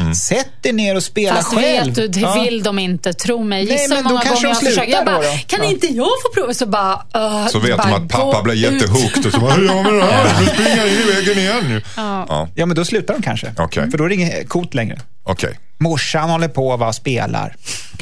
[0.00, 0.14] Mm.
[0.14, 1.86] Sätt dig ner och spela Fast själv.
[1.86, 2.34] vet du, det Ja.
[2.42, 3.12] vill de inte.
[3.12, 3.64] Tro mig.
[3.64, 4.92] Gissa hur men då många kanske gånger de jag försöker.
[4.92, 5.38] Jag slutar bara, då då?
[5.46, 5.70] kan Ja.
[5.70, 6.54] inte jag få prova?
[6.54, 9.82] Så bara, uh, Så vet bara de att pappa blir jättehooked och så bara, ja
[9.82, 11.80] men det här, nu springer jag in i väggen igen ju.
[11.96, 12.48] Ja.
[12.54, 13.54] Ja, men då slutar de kanske.
[13.58, 13.90] Okej.
[13.90, 15.00] För då är det inget coolt längre.
[15.24, 15.58] Okej.
[15.78, 17.56] Morsan håller på va, och spelar.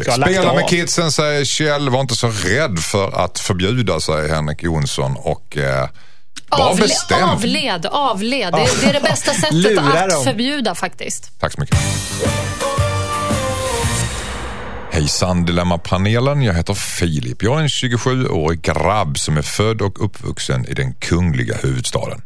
[0.06, 4.62] Lagt Spela med kidsen säger Kjell, var inte så rädd för att förbjuda sig Henrik
[4.62, 5.88] Jonsson och eh,
[6.50, 7.22] Avle- bestämd.
[7.22, 8.52] avled, avled.
[8.52, 10.24] Det, det är det bästa sättet att dem.
[10.24, 11.40] förbjuda faktiskt.
[11.40, 11.78] Tack så mycket.
[14.92, 17.42] Hejsan Dilemmapanelen, jag heter Filip.
[17.42, 22.22] Jag är en 27-årig grabb som är född och uppvuxen i den kungliga huvudstaden.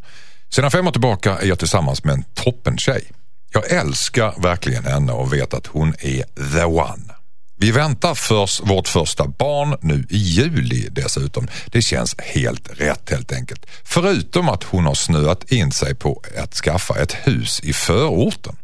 [0.51, 3.05] Sedan fem år tillbaka är jag tillsammans med en toppentjej.
[3.53, 7.15] Jag älskar verkligen henne och vet att hon är the one.
[7.61, 11.49] Vi väntar först vårt första barn nu i juli dessutom.
[11.67, 13.67] Det känns helt rätt helt enkelt.
[13.85, 18.57] Förutom att hon har snöat in sig på att skaffa ett hus i förorten.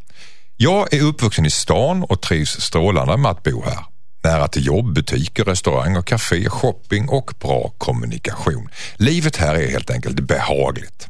[0.57, 3.85] Jag är uppvuxen i stan och trivs strålande med att bo här.
[4.25, 8.69] Nära till jobb, butiker, restauranger, café, shopping och bra kommunikation.
[8.97, 11.09] Livet här är helt enkelt behagligt.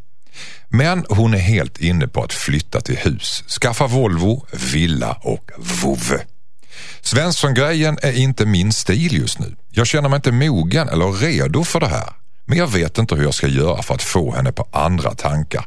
[0.77, 6.23] Men hon är helt inne på att flytta till hus, skaffa Volvo, villa och vovve.
[7.01, 9.57] Svensson-grejen är inte min stil just nu.
[9.71, 12.09] Jag känner mig inte mogen eller redo för det här.
[12.45, 15.67] Men jag vet inte hur jag ska göra för att få henne på andra tankar.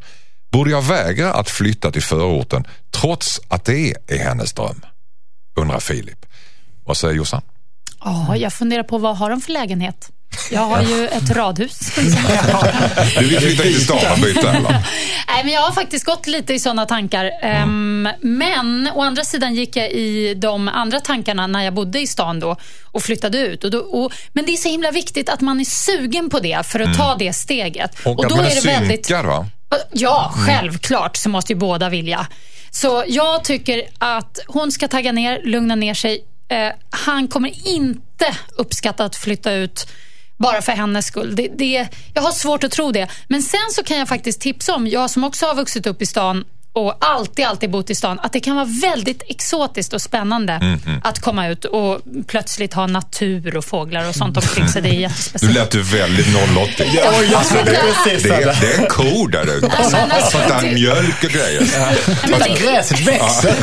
[0.52, 4.86] Borde jag vägra att flytta till förorten trots att det är hennes dröm?
[5.56, 6.26] Undrar Filip.
[6.86, 7.42] Vad säger Jossan?
[8.00, 10.12] Ja, jag funderar på vad har de för lägenhet?
[10.52, 11.80] Jag har ju ett radhus.
[13.20, 14.72] Du vill flytta in till stan och?
[15.28, 17.32] Nej, men jag har faktiskt gått lite i sådana tankar.
[17.42, 22.08] Ehm, men å andra sidan gick jag i de andra tankarna när jag bodde i
[22.08, 23.64] stan då och flyttade ut.
[23.64, 26.66] Och då, och, men det är så himla viktigt att man är sugen på det
[26.66, 28.06] för att ta det steget.
[28.06, 29.06] Och, att då man är, det väldigt...
[29.06, 29.46] synkad va?
[29.92, 32.28] Ja, självklart så måste ju båda vilja.
[32.72, 36.26] Så jag tycker att hon ska tagga ner, lugna ner sig.
[36.50, 39.88] Eh, han kommer inte uppskatta att flytta ut
[40.38, 41.36] bara för hennes skull.
[41.36, 43.08] Det, det, jag har svårt att tro det.
[43.28, 46.06] Men sen så kan jag faktiskt tipsa om, jag som också har vuxit upp i
[46.06, 46.44] stan
[46.74, 50.80] och alltid, alltid bott i stan, att det kan vara väldigt exotiskt och spännande Mm,
[51.04, 54.82] att komma ut och plötsligt ha natur och fåglar och sånt omkring sig.
[54.82, 55.56] Det är Du jättespeciellt.
[55.56, 56.86] lät ju väldigt 080.
[56.96, 57.12] Ja,
[58.04, 58.58] precis Det är, det.
[58.62, 59.68] det är en ko där ute.
[59.78, 61.62] Alltså, alltså, där det- mjölk och grejer.
[62.28, 63.56] det- Gräset växer.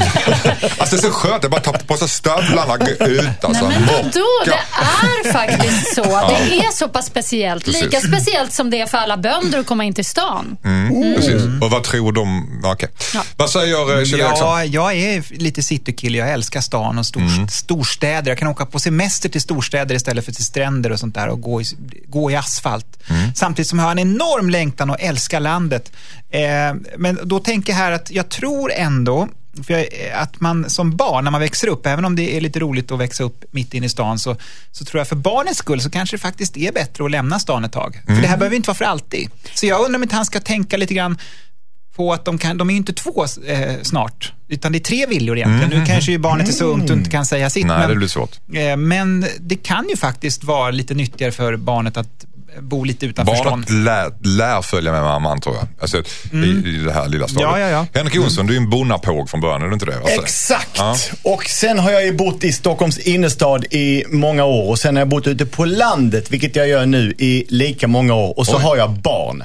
[0.79, 3.07] Alltså det är så skönt, det är bara att ta på sig stövlarna och gå
[3.07, 3.45] ut.
[3.45, 4.27] Alltså, Nej, men vadå?
[4.45, 6.03] Det är faktiskt så.
[6.05, 7.65] Det är så pass speciellt.
[7.65, 7.83] Precis.
[7.83, 10.57] Lika speciellt som det är för alla bönder att komma in till stan.
[11.17, 11.43] Precis.
[11.63, 12.61] Och vad tror de?
[12.65, 12.89] Okej.
[13.15, 13.23] Ja.
[13.37, 14.21] Vad säger eh, Kjell?
[14.21, 16.19] Ja, jag är lite citykille.
[16.19, 17.49] Jag älskar stan och stor, Mm.
[17.49, 18.31] storstäder.
[18.31, 21.41] Jag kan åka på semester till storstäder istället för till stränder och sånt där och
[21.41, 21.65] gå i,
[22.09, 22.87] gå i asfalt.
[23.11, 23.35] Mm.
[23.35, 25.93] Samtidigt som jag har en enorm längtan och älskar landet.
[26.31, 26.41] Eh,
[26.97, 29.29] men då tänker jag här att jag tror ändå
[29.67, 32.91] jag, att man som barn, när man växer upp, även om det är lite roligt
[32.93, 34.37] att växa upp mitt inne i stan, så,
[34.73, 37.65] så tror jag för barnens skull så kanske det faktiskt är bättre att lämna stan
[37.65, 38.01] ett tag.
[38.07, 39.31] För det här behöver inte vara för alltid.
[39.55, 41.19] Så jag undrar om inte han ska tänka lite grann
[41.97, 45.07] på att de, kan, de är ju inte två eh, snart, utan det är tre
[45.07, 45.81] viljor egentligen.
[45.81, 47.67] Nu kanske ju barnet är så ungt och inte kan säga sitt.
[47.67, 48.31] Nej, men, det blir svårt.
[48.55, 52.25] eh, men det kan ju faktiskt vara lite nyttigare för barnet att
[52.61, 53.51] bo lite utanför stan.
[53.51, 55.67] Barnet lär, lär följa med mamman tror jag.
[55.81, 56.37] Alltså, i,
[56.69, 57.51] I det här lilla stadiet.
[57.51, 57.87] Ja, ja, ja.
[57.95, 59.97] Henrik Jonsson, du är en bonnapåg från början, är du inte det?
[59.99, 60.71] Alltså, Exakt!
[60.77, 60.97] Ja.
[61.23, 65.01] Och sen har jag ju bott i Stockholms innerstad i många år och sen har
[65.01, 68.39] jag bott ute på landet, vilket jag gör nu i lika många år.
[68.39, 68.63] Och så Oj.
[68.63, 69.45] har jag barn.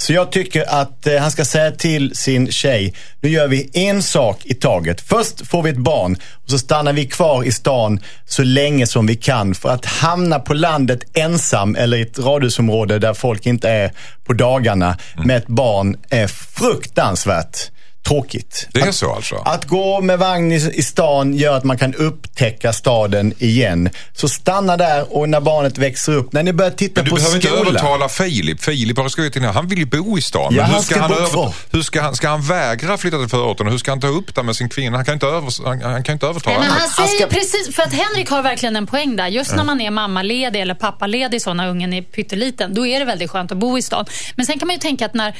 [0.00, 4.02] Så jag tycker att eh, han ska säga till sin tjej, nu gör vi en
[4.02, 5.00] sak i taget.
[5.00, 9.06] Först får vi ett barn och så stannar vi kvar i stan så länge som
[9.06, 9.54] vi kan.
[9.54, 13.92] För att hamna på landet ensam eller i ett radhusområde där folk inte är
[14.24, 17.70] på dagarna med ett barn är fruktansvärt
[18.08, 18.68] tråkigt.
[18.72, 19.34] Det är så alltså?
[19.34, 23.90] Att gå med vagn i, i stan gör att man kan upptäcka staden igen.
[24.12, 27.16] Så stanna där och när barnet växer upp, när ni börjar titta Men du på
[27.16, 28.62] behöver inte övertala Filip.
[28.62, 30.54] Filip har skrivit in här, han vill ju bo i stan.
[30.54, 33.18] Ja, men hur han ska, ska han, över, hur ska, han, ska han vägra flytta
[33.18, 33.66] till förorten?
[33.66, 34.96] Hur ska han ta upp det med sin kvinna?
[34.98, 37.76] Han kan inte, över, han, han kan inte övertala Nej, men han säger ska- precis,
[37.76, 39.26] för att Henrik har verkligen en poäng där.
[39.28, 43.04] Just när man är mammaledig eller pappaledig så när ungen är pytteliten, då är det
[43.04, 44.06] väldigt skönt att bo i stan.
[44.34, 45.34] Men sen kan man ju tänka att när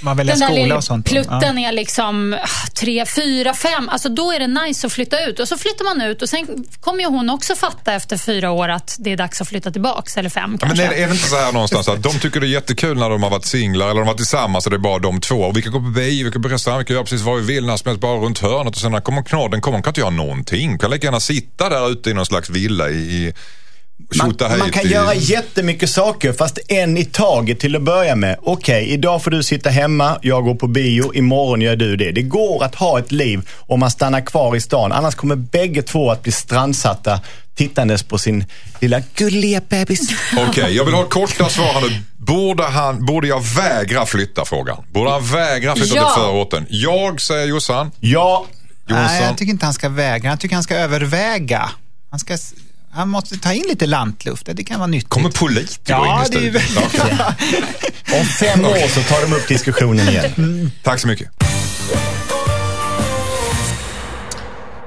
[0.00, 1.06] Man väljer den där skola lilla och sånt.
[1.06, 5.40] plutten är liksom ah, tre, fyra, fem, alltså då är det nice att flytta ut.
[5.40, 8.68] Och så flyttar man ut och sen kommer ju hon också fatta efter fyra år
[8.68, 10.84] att det är dags att flytta tillbaks, eller fem Ja, men kanske.
[10.84, 13.22] är, är det inte så här någonstans att de tycker det är jättekul när de
[13.22, 15.36] har varit singlar eller de har varit tillsammans och det är bara de två.
[15.36, 17.36] Och vi kan gå på bio, vi kan på restaurang, vi kan göra precis vad
[17.36, 18.74] vi vill när som helst bara runt hörnet.
[18.74, 20.78] Och sen när kommer knodden kommer, de kan inte göra någonting.
[20.78, 23.32] Kan lika gärna sitta där ute i någon slags villa i, i
[24.18, 28.36] Man, man kan i, göra jättemycket saker fast en i taget till att börja med.
[28.42, 32.12] Okej, idag får du sitta hemma, jag går på bio, imorgon gör du det.
[32.12, 34.92] Det går att ha ett liv om man stannar kvar i stan.
[34.92, 37.20] Annars kommer bägge två att bli strandsatta
[37.54, 38.44] tittandes på sin
[38.80, 40.08] lilla gulliga bebis.
[40.48, 42.00] Okej, jag vill ha ett korta svar här nu.
[42.16, 44.84] Borde, han, borde jag vägra flytta frågan?
[44.92, 46.10] Borde han vägra flytta Ja.
[46.14, 46.66] till förorten?
[46.68, 47.90] Jag säger Jossan.
[48.00, 48.46] Ja,
[48.88, 49.26] Nej, Jonsson.
[49.26, 50.30] jag tycker inte han ska väga.
[50.30, 51.70] Jag tycker han ska överväga.
[52.10, 52.36] Han, ska,
[52.96, 54.48] han måste ta in lite lantluft.
[54.52, 55.08] Det kan vara nyttigt.
[55.08, 60.08] Kommer politiker Ja, in i det är om fem år så tar de upp diskussionen
[60.08, 60.70] igen.
[60.82, 61.28] Tack så mycket.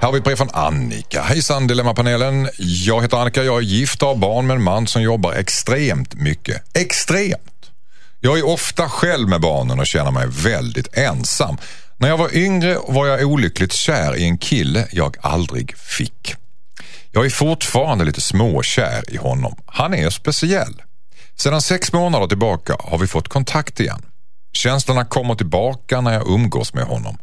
[0.02, 1.22] Här har vi ett brev från Annika.
[1.22, 2.50] Hejsan Dilemmapanelen.
[2.58, 6.14] Jag heter Annika, jag är gift och har barn med en man som jobbar extremt
[6.14, 6.78] mycket.
[6.78, 7.72] Extremt!
[8.20, 11.58] Jag är ofta själv med barnen och känner mig väldigt ensam.
[11.98, 16.36] När jag var yngre var jag olyckligt kär i en kille jag aldrig fick.
[17.12, 19.56] Jag är fortfarande lite småkär i honom.
[19.66, 20.82] Han är speciell.
[21.36, 24.06] Sedan sex månader tillbaka har vi fått kontakt igen.
[24.54, 27.18] Känslorna kommer tillbaka när jag umgås med honom.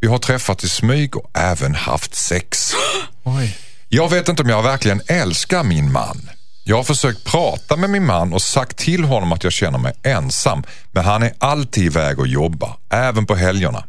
[0.00, 2.72] Vi har träffat i smyg och även haft sex.
[3.22, 3.56] Oj.
[3.88, 6.30] Jag vet inte om jag verkligen älskar min man.
[6.64, 9.92] Jag har försökt prata med min man och sagt till honom att jag känner mig
[10.02, 10.64] ensam.
[10.90, 13.84] Men han är alltid iväg och jobbar, även på helgerna.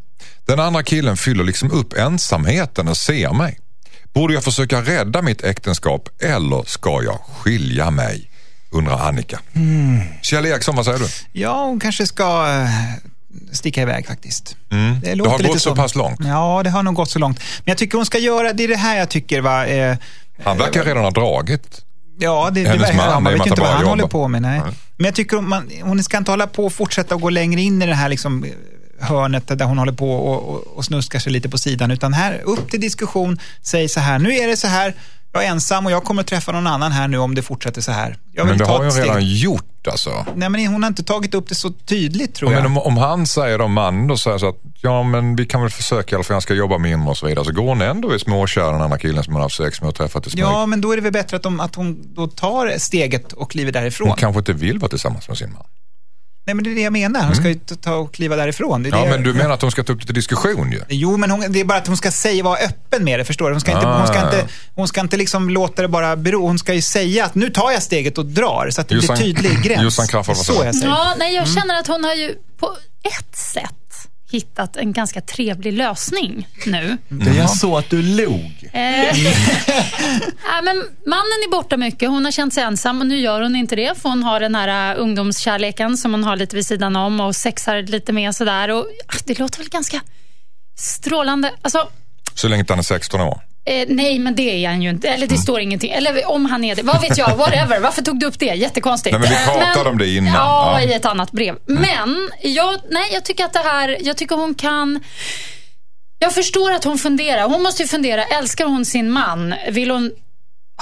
[0.45, 3.59] Den andra killen fyller liksom upp ensamheten och ser mig.
[4.14, 8.30] Borde jag försöka rädda mitt äktenskap eller ska jag skilja mig?
[8.72, 9.39] Undrar Annika.
[10.22, 11.07] Kjell Eriksson, vad säger du?
[11.32, 12.70] Ja, hon kanske ska eh,
[13.51, 14.55] sticka iväg faktiskt.
[14.70, 14.99] Det, Mm.
[15.01, 16.20] Det har lite gått så pass långt.
[16.24, 17.38] Ja, det har nog gått så långt.
[17.39, 19.97] Men jag tycker hon ska göra, det är det här jag tycker va, eh,
[20.43, 21.82] Han verkar redan ha dragit
[22.20, 24.20] Ja, det, det Hennes man, man och med vet ju inte vad han håller jobbar.
[24.20, 24.41] på med.
[24.41, 24.59] Nej.
[24.59, 24.74] Nej.
[24.97, 27.82] Men jag tycker man, hon ska inte hålla på och fortsätta att gå längre in
[27.82, 28.45] i det här liksom,
[29.03, 31.91] hörnet där hon håller på och, och, och snuskar sig lite på sidan.
[31.91, 34.93] Utan här, upp till diskussion, säg så här, nu är det så här,
[35.33, 37.81] jag är ensam och jag kommer att träffa någon annan här nu om det fortsätter
[37.81, 38.17] så här.
[38.33, 39.35] Men det har jag redan steg.
[39.35, 40.25] gjort alltså.
[40.35, 42.63] Nej, men hon har inte tagit upp det så tydligt tror jag.
[42.63, 45.61] Men om, om han säger då, mannen då säger så att ja men vi kan
[45.61, 47.45] väl försöka i alla fall, jag ska jobba mindre och så vidare.
[47.45, 49.89] Så går hon ändå i småkär den andra killen som hon har haft sex med
[49.89, 50.43] och träffat i smyg.
[50.43, 53.51] Ja, men då är det väl bättre att, de, att hon då tar steget och
[53.51, 54.07] kliver därifrån.
[54.07, 55.63] Hon kanske inte vill vara tillsammans med sin man.
[56.45, 57.23] Nej, men det är det jag menar.
[57.25, 58.83] Hon ska ju ta- ta och kliva därifrån.
[58.83, 58.99] Det är Mm.
[58.99, 60.81] Ja det men du menar att hon ska ta upp det till diskussion ju?
[60.89, 63.45] Jo, men hon, det är bara att hon ska säga, vara öppen med det, förstår
[63.49, 63.53] du?
[63.53, 64.25] Hon ska inte, hon ska Ah.
[64.25, 66.41] inte, hon ska inte liksom låta det bara bero.
[66.47, 69.15] Hon ska ju säga att nu tar jag steget och drar, så att det Jossan-
[69.17, 69.81] blir tydlig gräns.
[69.83, 70.87] Jossan Crafoord, Det är vad så sa jag säger.
[70.93, 71.45] Ja, nej, Mm.
[71.45, 72.77] jag känner att hon har ju på
[73.19, 73.73] ett sätt
[74.34, 76.97] hittat en ganska trevlig lösning nu.
[77.07, 78.69] Det är så att du log.
[78.73, 78.81] Eh,
[80.43, 82.09] ja, men mannen är borta mycket.
[82.09, 84.01] Hon har känt sig ensam och nu gör hon inte det.
[84.01, 87.36] För hon har den här uh, ungdomskärleken som hon har lite vid sidan om och
[87.36, 88.69] sexar lite med sådär.
[88.69, 90.01] Och, ah, det låter väl ganska
[90.77, 91.51] strålande.
[91.61, 91.89] Alltså,
[92.34, 93.41] Så länge inte han är 16 år.
[93.66, 95.07] Eh, nej, men det är han ju inte.
[95.07, 95.36] Eller Mm.
[95.36, 95.91] det står ingenting.
[95.91, 96.82] Eller om han är det.
[96.84, 97.36] Vad vet jag?
[97.36, 97.80] Whatever.
[97.80, 98.45] Varför tog du upp det?
[98.45, 99.20] Jättekonstigt.
[99.20, 100.34] Nej, men vi pratade om det innan.
[100.34, 100.78] Ja, Ja.
[100.80, 100.89] Mm.
[100.89, 101.55] i ett annat brev.
[101.66, 103.97] Men jag, nej, jag tycker att det här...
[104.01, 104.99] Jag tycker hon kan...
[106.20, 107.43] Jag förstår att hon funderar.
[107.49, 108.24] Hon måste ju fundera.
[108.26, 109.55] Älskar hon sin man?
[109.70, 110.11] Vill hon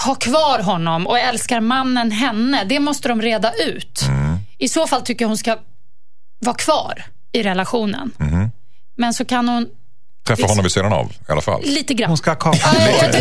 [0.06, 1.08] ha kvar honom?
[1.08, 2.64] Och älskar mannen henne?
[2.64, 4.02] Det måste de reda ut.
[4.08, 4.38] Mm.
[4.58, 5.58] I så fall tycker jag hon ska
[6.40, 8.12] vara kvar i relationen.
[8.18, 8.50] Mm-hmm.
[8.98, 9.68] Men så kan hon
[10.28, 11.62] Träffa honom vid sidan av i alla fall.
[11.64, 12.10] lite grann.
[12.10, 12.58] Hon ska ha kaka.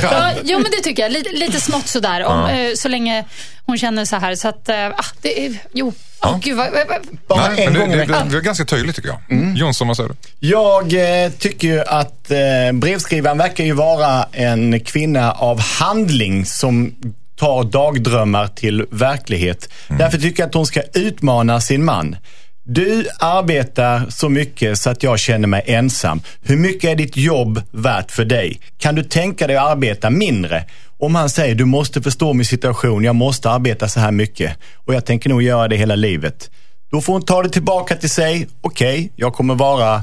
[0.03, 1.12] Ja, jo, men det tycker jag.
[1.12, 2.24] Lite, lite smått sådär.
[2.24, 3.24] Om, eh, så länge
[3.66, 4.34] hon känner så här.
[4.34, 5.92] Så att, eh, ah, det är, jo.
[6.22, 8.28] Åh, gud, vad, vad, vad- Bara Nej, en men gång i det, det, veckan.
[8.28, 9.20] det är ganska tydligt tycker jag.
[9.38, 9.57] Mm.
[9.57, 10.14] Jonsson, vad säger du?
[10.48, 12.38] Jag eh, tycker ju att eh,
[12.72, 16.94] brevskrivaren verkar ju vara en kvinna av handling som
[17.36, 19.68] tar dagdrömmar till verklighet.
[19.88, 22.16] Därför tycker jag att hon ska utmana sin man.
[22.73, 26.21] Du arbetar så mycket så att jag känner mig ensam.
[26.43, 28.61] Hur mycket är ditt jobb värt för dig?
[28.79, 30.64] Kan du tänka dig att arbeta mindre?
[30.99, 34.95] Om han säger du måste förstå min situation, jag måste arbeta så här mycket och
[34.95, 36.51] jag tänker nog göra det hela livet.
[36.91, 38.49] Då får hon ta det tillbaka till sig.
[38.61, 40.03] Okej, jag kommer vara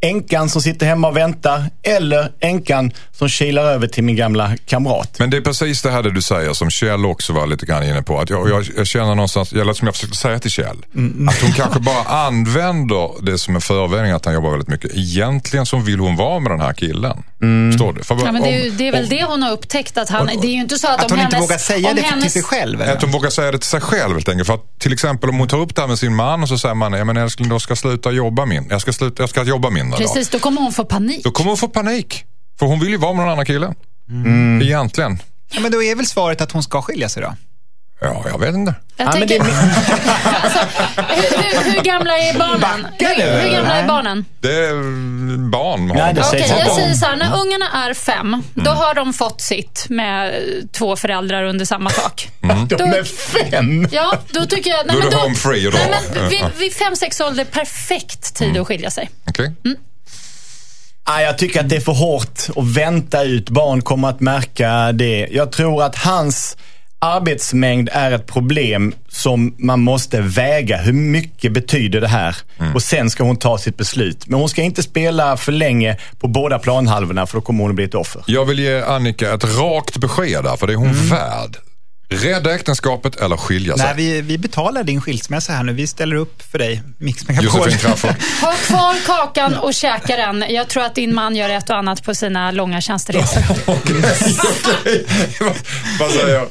[0.00, 5.16] änkan som sitter hemma och väntar eller änkan som kilar över till min gamla kamrat.
[5.18, 7.82] Men det är precis det här det du säger som Kjell också var lite grann
[7.82, 8.18] inne på.
[8.20, 11.28] Att jag, jag, jag känner någonstans, eller som jag försökte säga till Kjell, Mm.
[11.28, 14.90] att hon kanske bara använder det som en förevändning att han jobbar väldigt mycket.
[14.94, 17.22] Egentligen så vill hon vara med den här killen.
[17.72, 18.02] Förstår du?
[18.04, 19.98] För ja, men det, är, ju, det är väl om- det hon har upptäckt.
[19.98, 21.94] Att han, det är ju inte så att, Att hon inte hennes, vågar säga det
[21.94, 22.82] till hennes, sig själv.
[22.82, 22.92] eller?
[22.92, 24.46] Att hon vågar säga det till sig själv helt enkelt.
[24.46, 26.58] För att till exempel om hon tar upp det här med sin man och så
[26.58, 28.74] säger man, ja men älskling, jag ska sluta jobba mindre.
[28.74, 30.06] Jag ska, sluta, jag ska jobba mindre då.
[30.06, 31.24] Precis, då kommer hon få panik.
[31.24, 32.24] Då kommer hon få panik.
[32.58, 33.74] För hon vill ju vara med den andra killen.
[34.10, 34.62] Mm.
[34.62, 35.18] Egentligen.
[35.50, 37.34] Ja, men då är väl svaret att hon ska skilja sig då?
[38.00, 38.74] Ja, jag vet inte.
[38.96, 39.44] Jag Ja, tänker, det
[40.42, 40.58] alltså,
[40.96, 42.86] hur, hur, hur gamla är barnen?
[42.98, 44.24] Hur, hur gamla är barnen?
[44.40, 44.72] Det är
[45.50, 45.88] barn.
[45.90, 46.20] har Nej, de.
[46.20, 49.86] det Okej, jag säger så här, när ungarna är fem, då har de fått sitt
[49.88, 50.32] med
[50.72, 52.28] två föräldrar under samma tak.
[52.40, 53.88] de Då- är fem.
[53.92, 54.86] Ja, då tycker jag...
[54.86, 55.70] Då är det home free då.
[55.70, 59.10] Nej, men vid, vid fem, sex ålder, perfekt tid att skilja sig.
[59.28, 59.52] Okej.
[61.06, 63.50] Ah, jag tycker att det är för hårt att vänta ut.
[63.50, 65.28] Barn kommer att märka det.
[65.30, 66.56] Jag tror att hans
[67.04, 70.76] arbetsmängd är ett problem som man måste väga.
[70.76, 72.36] Hur mycket betyder det här?
[72.74, 74.26] Och sen ska hon ta sitt beslut.
[74.26, 77.76] Men hon ska inte spela för länge på båda planhalvorna för då kommer hon att
[77.76, 78.22] bli ett offer.
[78.26, 81.56] Jag vill ge Annika ett rakt besked där, för det är hon värd.
[82.08, 83.86] Rädda äktenskapet eller skilja sig.
[83.86, 85.72] Nej, vi, vi betalar din skilsmässa här nu.
[85.72, 86.82] Vi ställer upp för dig.
[86.98, 87.60] Mix Megapol.
[87.60, 90.44] Ha kvar kakan och käka den.
[90.48, 93.40] Jag tror att din man gör ett och annat på sina långa tjänsteresor.
[96.00, 96.48] Vad säger jag?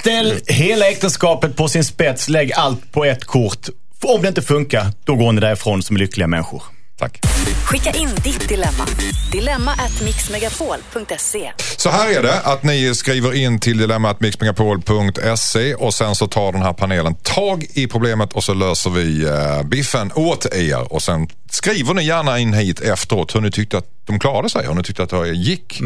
[0.00, 2.28] Ställ hela äktenskapet på sin spets.
[2.28, 3.68] Lägg allt på ett kort.
[4.00, 6.62] För om det inte funkar, då går ni därifrån som lyckliga människor.
[6.98, 7.20] Tack.
[7.64, 8.86] Skicka in ditt dilemma.
[9.32, 11.52] Dilemma at mixmegapol.se.
[11.76, 16.62] Så här är det, att ni skriver in till dilemmatmixmegapol.se och sen så tar den
[16.62, 20.92] här panelen tag i problemet och så löser vi eh, biffen åt er.
[20.92, 24.66] Och sen skriver ni gärna in hit efteråt hur ni tyckte att de klarade sig,
[24.66, 25.80] hur ni tyckte att det gick.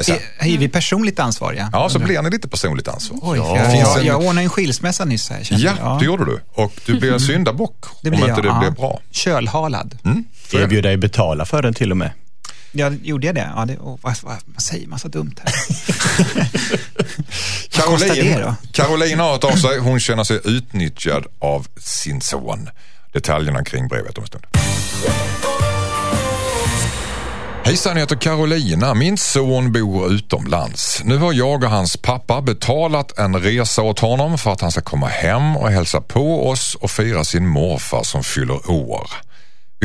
[0.00, 1.70] Sen, Är, är vi personligt ansvariga?
[1.72, 3.18] ja, så blir ni lite personligt ansvar.
[3.22, 3.44] Oj, Det
[3.78, 5.48] jag, en- jag ordnade en skilsmässa nyss här.
[5.50, 6.40] Ja, det gjorde du.
[6.54, 8.42] Och du blir en syndabock det om blir inte jag.
[8.42, 8.58] det ja.
[8.60, 9.00] blir bra.
[9.10, 9.98] Kölhalad.
[10.02, 10.08] Så
[10.52, 12.10] Erbjuder dig betala för den till och med.
[12.72, 13.52] Ja, gjorde jag det?
[13.56, 15.54] Ja, det oh, vad, vad, man säger massa dumt här.
[17.70, 18.54] Caroline?
[18.72, 19.78] Caroline har hört av sig.
[19.78, 22.68] Hon känner sig utnyttjad av sin son.
[23.12, 24.46] Detaljerna kring brevet om en stund.
[27.64, 28.94] Hejsan, jag heter Carolina.
[28.94, 31.02] Min son bor utomlands.
[31.04, 34.80] Nu har jag och hans pappa betalat en resa åt honom för att han ska
[34.80, 39.10] komma hem och hälsa på oss och fira sin morfar som fyller år.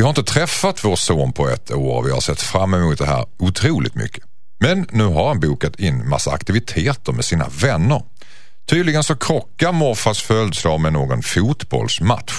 [0.00, 2.98] Vi har inte träffat vår son på ett år och vi har sett fram emot
[2.98, 4.24] det här otroligt mycket.
[4.60, 8.02] Men nu har han bokat in massa aktiviteter med sina vänner.
[8.70, 12.34] Tydligen så krockar morfars födelsedag med någon fotbollsmatch.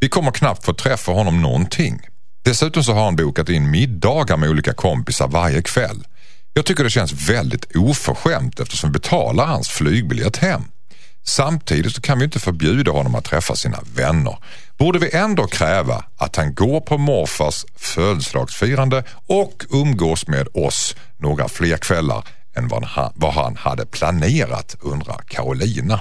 [0.00, 2.00] Vi kommer knappt få träffa honom någonting.
[2.44, 6.06] Dessutom så har han bokat in middagar med olika kompisar varje kväll.
[6.54, 10.62] Jag tycker det känns väldigt oförskämt eftersom vi betalar hans flygbiljett hem.
[11.24, 14.38] Samtidigt så kan vi inte förbjuda honom att träffa sina vänner.
[14.82, 21.48] Borde vi ändå kräva att han går på morfars födelsedagsfirande och umgås med oss några
[21.48, 22.24] fler kvällar
[22.56, 26.00] än vad han, vad han hade planerat, undrar Carolina.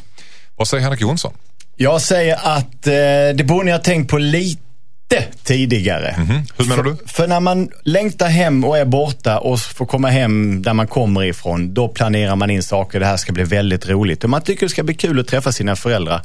[0.56, 1.34] Vad säger Henrik Jonsson?
[1.76, 2.94] Jag säger att eh,
[3.36, 6.16] det borde ni ha tänkt på lite tidigare.
[6.58, 6.98] Hur menar du?
[7.06, 11.24] För när man längtar hem och är borta och får komma hem där man kommer
[11.24, 13.00] ifrån, då planerar man in saker.
[13.00, 14.24] Det här ska bli väldigt roligt.
[14.24, 16.22] Och man tycker det ska bli kul att träffa sina föräldrar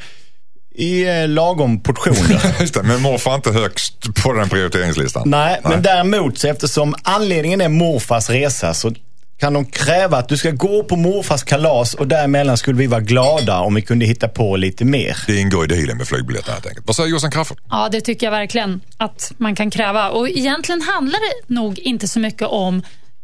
[0.76, 2.54] i eh, lagom portioner.
[2.60, 5.22] Just det, men morfar är inte högst på den prioriteringslistan.
[5.30, 8.92] Nej, men däremot så eftersom anledningen är morfars resa så
[9.38, 13.00] kan de kräva att du ska gå på morfars kalas och däremellan skulle vi vara
[13.00, 15.16] glada om vi kunde hitta på lite mer.
[15.26, 16.86] Det ingår i dealen med flygbiljetten helt enkelt.
[16.86, 17.58] Vad säger Jossan Crafoord?
[17.70, 20.10] Ja, det tycker jag verkligen att man kan kräva.
[20.10, 22.82] Och Egentligen handlar det nog inte så mycket om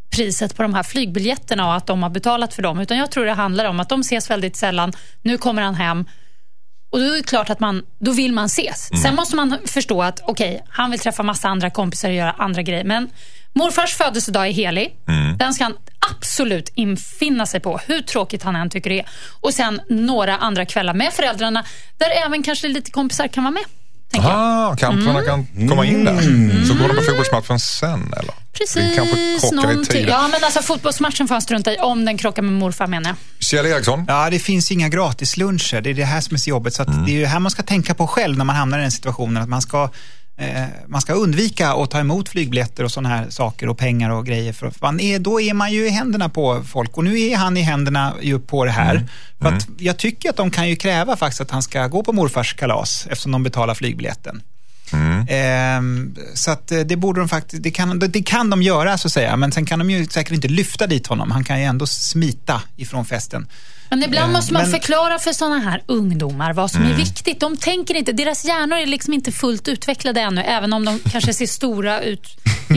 [0.09, 2.79] priset på de här flygbiljetterna och att de har betalat för dem.
[2.79, 4.93] Utan jag tror det handlar om att de ses väldigt sällan.
[5.21, 6.05] Nu kommer han hem.
[6.93, 8.89] Och då är det klart att man, då vill man ses.
[9.01, 12.61] Sen måste man förstå att okej, han vill träffa massa andra kompisar och göra andra
[12.61, 12.83] grejer.
[12.83, 13.09] Men
[13.53, 14.95] morfars födelsedag är helig.
[15.37, 15.77] Den ska han
[16.11, 19.05] absolut infinna sig på, hur tråkigt han än tycker det är.
[19.41, 21.65] Och sen några andra kvällar med föräldrarna,
[21.97, 23.63] där även kanske lite kompisar kan vara med.
[24.17, 26.21] Ah, kamperna kan komma in där.
[26.67, 28.33] Så går de på fotbollsmatchen sen eller?
[28.53, 30.05] Precis, någonting.
[30.07, 33.15] Ja, men alltså fotbollsmatchen får han strunta i om den krockar med morfar menar jag.
[33.39, 34.05] Kjell Eriksson?
[34.07, 35.81] Ja, det finns inga gratisluncher.
[35.81, 36.73] Det är det här som är så jobbigt.
[36.73, 38.81] Så att det är ju här man ska tänka på själv när man hamnar i
[38.81, 39.43] den situationen.
[39.43, 39.89] Att man ska,
[40.87, 44.53] man ska undvika att ta emot flygbiljetter och sådana här saker och pengar och grejer.
[44.53, 47.57] För man är, då är man ju i händerna på folk och nu är han
[47.57, 49.07] i händerna ju på det här.
[49.41, 52.13] För att jag tycker att de kan ju kräva faktiskt att han ska gå på
[52.13, 54.41] morfars kalas eftersom de betalar flygbiljetten.
[55.29, 59.07] Ehm, så att eh, det borde de faktiskt, det kan, det kan de göra så
[59.07, 61.31] att säga, men sen kan de ju säkert inte lyfta dit honom.
[61.31, 63.47] Han kan ju ändå smita ifrån festen.
[63.99, 66.93] Men ibland Eh, måste man men- förklara för sådana här ungdomar vad som Mm.
[66.93, 67.39] är viktigt.
[67.39, 71.33] De tänker inte, deras hjärnor är liksom inte fullt utvecklade ännu, även om de kanske
[71.33, 72.27] ser stora ut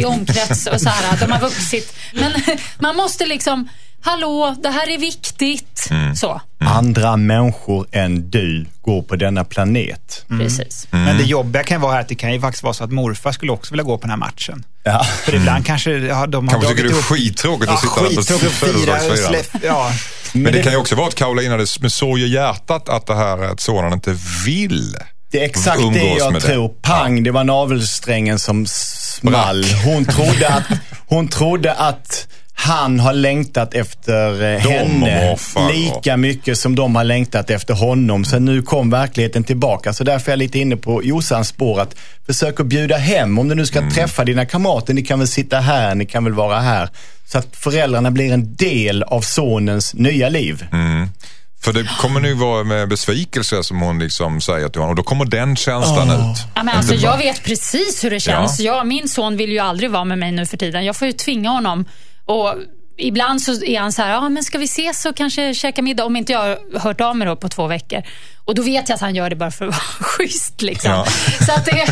[0.01, 1.97] i omkrets och så här, de har vuxit.
[2.15, 2.33] Men
[2.79, 3.69] man måste liksom,
[4.01, 5.89] hallå, det här är viktigt.
[5.91, 6.17] Mm.
[6.17, 10.25] Så, Andra människor än du går på denna planet.
[10.29, 10.87] precis.
[10.91, 13.53] Men det jobbiga kan vara att det kan ju faktiskt vara så att morfar skulle
[13.53, 14.65] också vilja gå på den här matchen.
[14.85, 15.05] Ja.
[15.05, 18.49] För ibland kanske ja, de har Kanske tycker det är skittråkigt ja, att sitta där
[18.49, 19.93] fira och släpp, ja.
[20.33, 23.15] Men det kan ju också vara att Carolina hade med sorg i hjärtat att det
[23.15, 24.17] här är att sonen inte
[24.47, 24.97] vill
[25.31, 26.69] Det är exakt det umgås jag med tror.
[26.69, 29.65] Pang, det var navelsträngen som small.
[29.85, 30.65] Hon trodde att,
[31.07, 32.29] hon trodde att
[32.59, 35.37] han har längtat efter eh, De henne
[35.73, 38.25] lika mycket som de har längtat efter honom.
[38.25, 39.93] Så nu kom verkligheten tillbaka.
[39.93, 41.95] Så därför är jag lite inne på Jossans spår att
[42.27, 43.39] försök att bjuda hem.
[43.39, 43.91] Om du nu ska Mm.
[43.91, 46.89] träffa dina kamrater, ni kan väl sitta här, ni kan väl vara här.
[47.27, 50.67] Så att föräldrarna blir en del av sonens nya liv.
[50.73, 51.09] Mm.
[51.61, 55.03] För det kommer nu vara med besvikelse som hon liksom säger till honom och då
[55.03, 56.37] kommer den känslan ut.
[56.55, 58.61] Ja, men alltså, jag vet precis hur det känns.
[58.61, 60.85] Jag, min son vill ju aldrig vara med mig nu för tiden.
[60.85, 61.85] Jag får ju tvinga honom.
[62.27, 62.55] Och
[62.97, 66.05] ibland så är han så här, ja, men ska vi ses och kanske käka middag?
[66.05, 68.03] Om inte jag har hört av mig då på två veckor.
[68.45, 70.63] Och då vet jag att han gör det bara för att vara schysst.
[70.63, 70.91] Liksom.
[70.91, 71.07] Ja.
[71.47, 71.87] Så att det,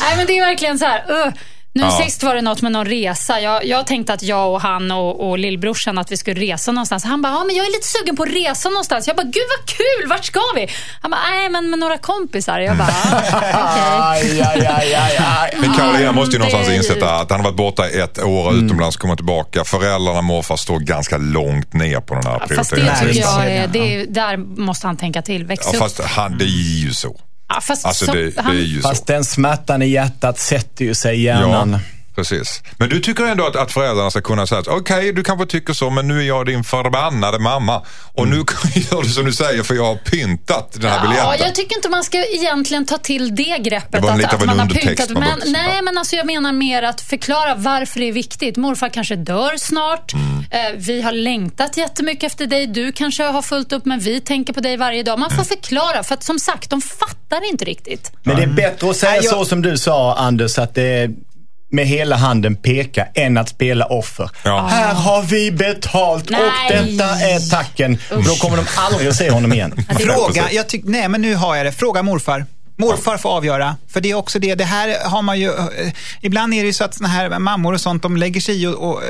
[0.00, 1.32] nej, men det är verkligen så här, uh.
[1.78, 1.90] Nu Ja.
[2.04, 3.40] sist var det något med någon resa.
[3.40, 7.04] Jag, jag tänkte att jag och han och, och lillbrorsan att vi skulle resa någonstans.
[7.04, 9.06] Han bara, ja men jag är lite sugen på att resa någonstans.
[9.06, 10.68] Jag bara, gud vad kul, vart ska vi?
[11.02, 12.60] Han bara, nej men med några kompisar.
[12.60, 12.94] Jag bara,
[13.72, 14.44] okej.
[15.60, 19.16] Men Carolina måste ju någonstans insett att han har varit borta ett år utomlands, kommer
[19.16, 19.64] tillbaka.
[19.64, 23.54] Föräldrarna, morfar står ganska långt ner på den här Fast det tycker prioriteringslistan.
[23.54, 25.44] jag det, är- där måste han tänka till.
[25.44, 25.82] Växa Ja, upp.
[25.82, 27.20] fast han, det är ju så.
[27.48, 28.88] Ja, fast Alltså så- det, det är ju så.
[28.88, 31.72] Fast den smärtan i hjärtat sätter ju sig i hjärnan.
[31.72, 31.78] Ja,
[32.18, 32.62] precis.
[32.78, 35.72] Men du tycker ändå att, att föräldrarna ska kunna säga att okej, du kanske tycker
[35.72, 37.82] så, men nu är jag din förbannade mamma.
[38.14, 38.38] Och Mm.
[38.38, 38.44] nu
[38.90, 41.46] gör du som du säger för jag har pyntat den här Ja, biljetten.
[41.46, 44.02] jag tycker inte man ska egentligen ta till det greppet.
[44.02, 45.10] Det att, att man har pyntat.
[45.10, 48.56] man Men, nej, men alltså jag menar mer att förklara varför det är viktigt.
[48.56, 50.12] Morfar kanske dör snart.
[50.14, 50.44] Mm.
[50.50, 52.66] Eh, vi har längtat jättemycket efter dig.
[52.66, 55.18] Du kanske har fullt upp, men vi tänker på dig varje dag.
[55.18, 55.46] Man får Mm.
[55.46, 58.12] förklara, för att som sagt, de fattar inte riktigt.
[58.22, 60.82] Men det är bättre att säga Nej, jag- så som du sa Anders, att det
[60.82, 61.10] är
[61.70, 64.30] med hela handen peka än att spela offer.
[64.42, 64.66] Ja.
[64.66, 66.40] Här har vi betalt Nej.
[66.40, 67.98] och detta är tacken.
[68.10, 69.74] Då kommer de aldrig att se honom igen.
[70.00, 71.72] Fråga, jag tyck, nej men nu har jag det.
[71.72, 72.46] Fråga morfar.
[72.76, 73.76] Morfar får avgöra.
[73.88, 76.72] För det är också det, det här har man ju, eh, ibland är det ju
[76.72, 79.08] så att såna här mammor och sånt, de lägger sig i och, och eh,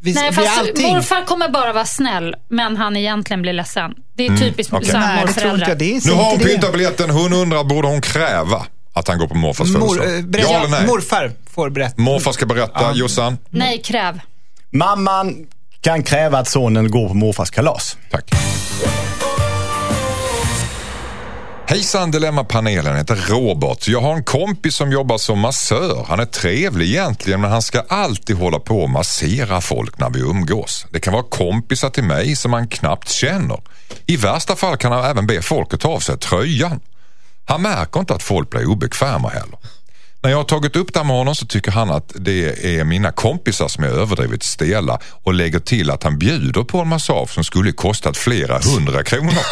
[0.00, 0.94] vis, Nej, fast allting.
[0.94, 3.94] morfar kommer bara vara snäll, men han egentligen blir ledsen.
[4.16, 4.88] Det är typiskt okej.
[4.88, 5.74] okay.
[5.74, 7.10] Det är Nu har hon pyntat biljetten.
[7.10, 8.66] Hon undrar, borde hon kräva
[8.96, 10.18] att han går på morfars Mor, födelsedag?
[10.18, 10.86] eh, berätta, Ja eller nej?
[10.86, 11.94] Morfar får berätta.
[12.02, 12.92] Morfar ska berätta.
[12.94, 13.38] Jossan?
[13.50, 14.20] Nej, kräv.
[14.70, 15.46] Mamman
[15.80, 17.96] kan kräva att sonen går på morfars kalas.
[18.10, 18.30] Tack.
[21.68, 23.88] Hejsan Dilemmapanelen, heter Robert.
[23.88, 26.04] Jag har en kompis som jobbar som massör.
[26.08, 30.20] Han är trevlig egentligen men han ska alltid hålla på och massera folk när vi
[30.20, 30.86] umgås.
[30.90, 33.60] Det kan vara kompisar till mig som han knappt känner.
[34.06, 36.80] I värsta fall kan han även be folk att ta av sig tröjan.
[37.46, 39.58] Han märker inte att folk blir obekväma heller.
[40.22, 42.84] När jag har tagit upp det här med honom så tycker han att det är
[42.84, 47.30] mina kompisar som är överdrivet stela och lägger till att han bjuder på en massage
[47.30, 49.32] som skulle kostat flera hundra kronor.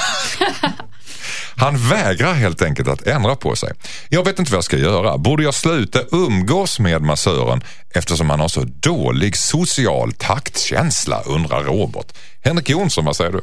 [1.57, 3.72] Han vägrar helt enkelt att ändra på sig.
[4.09, 5.18] Jag vet inte vad jag ska göra.
[5.18, 12.07] Borde jag sluta umgås med massören eftersom han har så dålig social taktkänsla, undrar Robert.
[12.45, 13.40] Henrik Jonsson, vad säger du?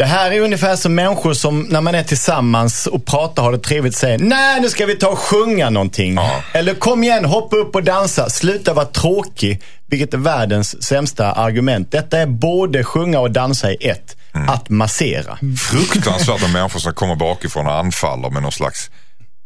[0.00, 3.58] Det här är ungefär som människor som när man är tillsammans och pratar har det
[3.58, 6.14] trevligt säger Nej, nu ska vi ta och sjunga någonting.
[6.14, 6.42] Ja.
[6.52, 8.30] Eller kom igen, hoppa upp och dansa.
[8.30, 9.62] Sluta vara tråkig.
[9.86, 11.92] Vilket är världens sämsta argument.
[11.92, 14.16] Detta är både sjunga och dansa i ett.
[14.48, 15.38] Att massera.
[15.70, 18.90] Fruktansvärt med människor som kommer bakifrån och anfaller med någon slags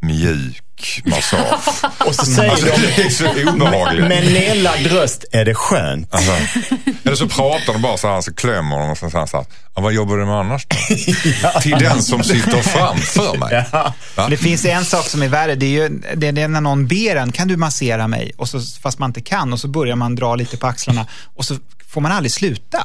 [0.03, 0.63] mjuk
[1.05, 1.85] massage.
[2.07, 4.09] Och så säger Alltså, de det är så obehagligt.
[4.09, 6.15] med nedlagd röst, är det skönt?
[6.15, 6.33] Alltså,
[7.05, 9.47] eller så pratar de bara så här, så klämmer de och så säger så här,
[9.77, 10.77] "Ja, vad jobbar du med annars då?
[11.61, 13.67] Till den som sitter framför mig.
[13.73, 14.29] Ja.
[14.31, 17.17] Det finns en sak som är värre, det är ju det är när någon ber
[17.17, 18.33] en, kan du massera mig?
[18.37, 21.07] Och så, fast man inte kan och så börjar man dra lite på axlarna
[21.37, 21.57] och så
[21.95, 22.85] får man aldrig sluta.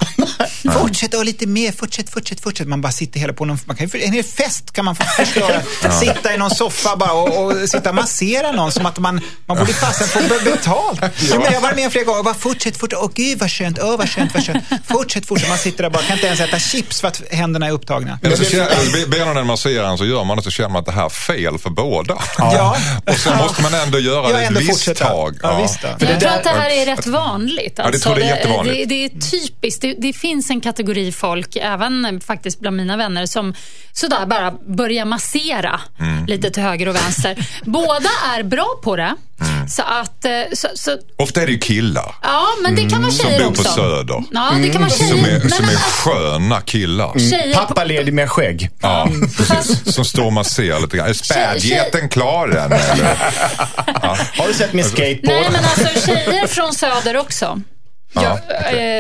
[0.74, 2.68] fortsätt och lite mer, fortsätt, fortsätt, fortsätt.
[2.68, 5.62] Man bara sitter hela på någon, man kan en hel fest kan man få förstöra.
[5.92, 9.58] Sitta i någon soffa bara och, och sitta och massera någon som att man, man
[9.58, 11.00] borde fasen få be- betalt.
[11.30, 11.36] Ja.
[11.36, 13.80] Men jag har varit med flera gånger och bara fortsätt, fortsätt, åh gud vad skönt,
[13.82, 14.64] åh vad skönt, vad skönt.
[14.88, 15.50] Fortsätt, fortsätt.
[15.50, 18.20] Man sitter där bara, kan inte ens äta chips för att händerna är upptagna.
[18.24, 20.80] Eller så eller ber någon en massera en så gör man det så känner man
[20.80, 22.18] att det här är fel för båda.
[22.38, 22.78] Ja.
[23.08, 25.06] Och så måste man ändå göra Ja, det ändå ett visst fortsätta.
[25.10, 25.38] tag.
[25.44, 25.80] Ja, visst.
[25.84, 27.80] Jag det tror där- att det här är rätt vanligt.
[27.80, 28.90] Alltså, det tror jag är jättevanligt.
[28.90, 29.82] Det, det är typiskt.
[29.82, 33.54] Det, det finns en kategori folk, även faktiskt bland mina vänner, som
[33.94, 36.26] sådär bara börjar massera Mm.
[36.26, 37.48] lite till höger och vänster.
[37.72, 39.16] Båda är bra på det.
[39.42, 39.70] Mm.
[39.70, 43.12] Så att, eh, så, så, Ofta är det ju killar ja, men det kan vara
[43.12, 43.64] som tjejer bor också.
[43.64, 44.24] på Söder.
[44.32, 45.10] Ja, det kan vara tjejer.
[45.10, 47.08] Som är, som men är alltså, sköna killar.
[47.54, 48.70] på, Pappaledig med skägg.
[48.82, 49.94] Ja, precis.
[49.96, 51.10] Som står och masserar lite grann.
[51.10, 52.72] Är spädgeten klar än?
[52.72, 53.16] Eller?
[54.40, 55.24] Har du sett min skateboard?
[55.26, 57.62] Nej, men alltså tjejer från Söder också.
[58.14, 58.24] Jag,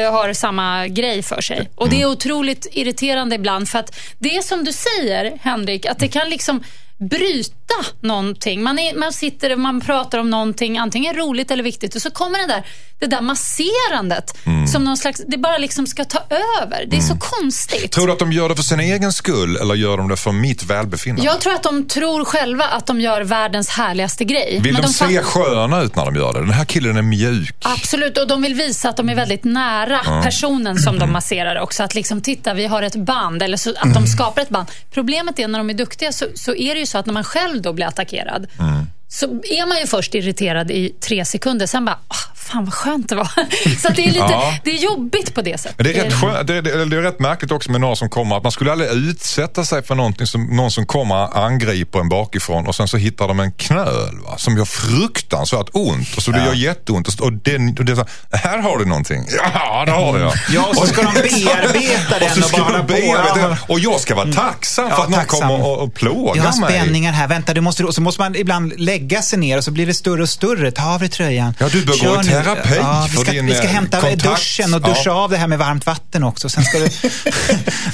[0.04, 1.70] eh, har samma grej för sig.
[1.76, 6.00] Och det är otroligt irriterande ibland för att det är som du säger Henrik, att
[6.00, 6.64] det kan liksom
[7.00, 7.56] bryta
[8.02, 8.64] någonting.
[8.64, 12.12] Man, är, man sitter och man pratar om någonting, antingen roligt eller viktigt och så
[12.12, 12.64] kommer det där,
[13.00, 14.38] det där masserandet
[14.72, 16.20] som någon slags, det bara liksom ska ta
[16.62, 16.86] över.
[16.88, 17.92] Det är så konstigt.
[17.92, 20.32] Tror du att de gör det för sin egen skull eller gör de det för
[20.32, 21.26] mitt välbefinnande?
[21.26, 24.60] Jag tror att de tror själva att de gör världens härligaste grej.
[24.64, 26.40] Vill Men de, de se sköna ut när de gör det?
[26.40, 27.56] Den här killen är mjuk.
[27.62, 31.08] Absolut, och de vill visa att de är väldigt nära personen som Mm.
[31.08, 31.84] de masserar också.
[31.84, 34.68] Att liksom, titta, vi har ett band, eller så, att de skapar ett band.
[34.92, 37.24] Problemet är när de är duktiga så, så är det ju så att när man
[37.24, 38.86] själv då blir attackerad, Mm.
[39.08, 43.10] så är man ju först irriterad i tre sekunder, sen bara, "Ah, fan vad skönt
[43.10, 43.30] det var.
[43.82, 44.54] så att det, är lite, Ja.
[44.64, 45.78] det är jobbigt på det sättet.
[45.86, 48.38] Det är, rätt skö- det, det, det är rätt märkligt också med någon som kommer,
[48.38, 52.10] att man skulle aldrig utsätta sig för någonting som, någon som kommer och angriper en
[52.10, 56.32] bakifrån och sen så hittar de en knöl va, som gör fruktansvärt ont och så
[56.32, 59.26] det gör jätteont och, och, det, och det är så, här har du någonting.
[59.54, 60.34] Ja, det har jag.
[60.50, 62.86] Ja, och så ska de bearbeta den och, så och ska bara hålla på.
[62.88, 63.48] bearbeta Ja.
[63.48, 63.58] den.
[63.68, 65.40] och jag ska vara tacksam för Ja, att någon tacksam.
[65.50, 66.70] kommer och, och plågar Jag har mig.
[66.80, 69.72] spänningar här, vänta, du måste, och så måste man ibland lägga sig ner och så
[69.72, 70.72] blir det större och större.
[70.72, 71.54] Ta av dig tröjan.
[71.60, 72.39] Ja, du bör gå Kör i nu.
[72.44, 74.24] Terapi ja, vi för ska, Vi ska eh, hämta kontakt.
[74.24, 75.12] duschen och duscha Ja.
[75.24, 76.50] av det här med varmt vatten också.
[76.50, 76.84] Sen ska du...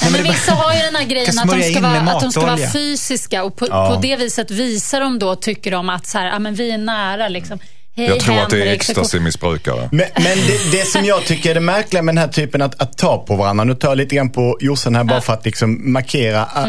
[0.04, 2.32] Men det- vissa har ju den här grejen Ska att de, ska vara, att de
[2.32, 3.90] ska vara fysiska och på, Ja.
[3.96, 6.78] på det viset visar de då, tycker de, att så här, ja, men vi är
[6.78, 7.28] nära.
[7.28, 7.60] Liksom.
[7.98, 9.90] Hej Jag tror att det är ecstasy-missbrukare.
[9.92, 12.82] Men, men det, det som jag tycker är det märkliga med den här typen att,
[12.82, 13.64] att ta på varandra.
[13.64, 16.68] Nu tar jag lite grann på Jossan här bara för att liksom markera äh,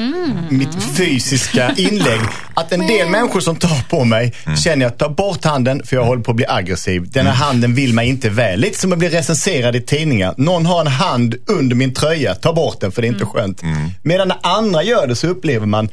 [0.51, 2.21] mitt fysiska inlägg.
[2.55, 4.33] Att en del människor som tar på mig
[4.65, 7.11] känner jag, ta bort handen för jag håller på att bli aggressiv.
[7.11, 8.61] Den här handen vill mig inte väl.
[8.61, 10.35] Lite som att bli recenserad i tidningar.
[10.37, 13.63] Någon har en hand under min tröja, ta bort den för det är inte skönt.
[14.03, 15.89] Medan när andra gör det så upplever man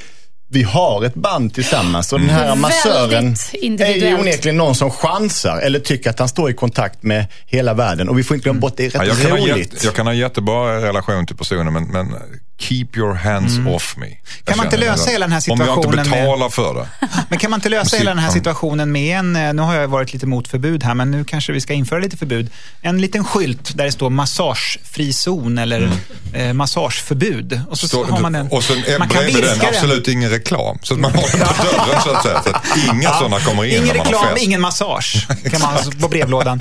[0.54, 4.92] vi har ett band tillsammans och den här massören Väldigt är ju onekligen någon som
[4.92, 8.10] chansar eller tycker att han står i kontakt med hela världen.
[8.10, 9.74] Och vi får inte glömma bort, det är rätt Ja, jag, kan ha roligt.
[9.74, 12.16] jätte, jag kan ha jättebra relation till personen men, men
[12.60, 14.06] keep your hands off me.
[14.06, 14.18] Jag Mm.
[14.46, 16.88] Kan man inte lösa hela den här Om jag inte situationen med- betalar för det.
[17.30, 19.88] Men kan man inte lösa hela den här situationen med en, eh, nu har jag
[19.88, 22.50] varit lite mot förbud här, men nu kanske vi ska införa lite förbud.
[22.82, 25.90] En liten skylt där det står massagefri zon eller
[26.34, 27.62] eh, massageförbud.
[27.70, 28.48] Och så, Så, har man den.
[28.48, 29.62] och sen är man kan den.
[29.62, 30.78] absolut ingen reklam.
[30.82, 32.42] Så att man har den på dörren så att säga.
[32.44, 34.46] Så att inga sådana kommer in Ingen när man har reklam, fest.
[34.46, 36.60] ingen massage kan man på brevlådan.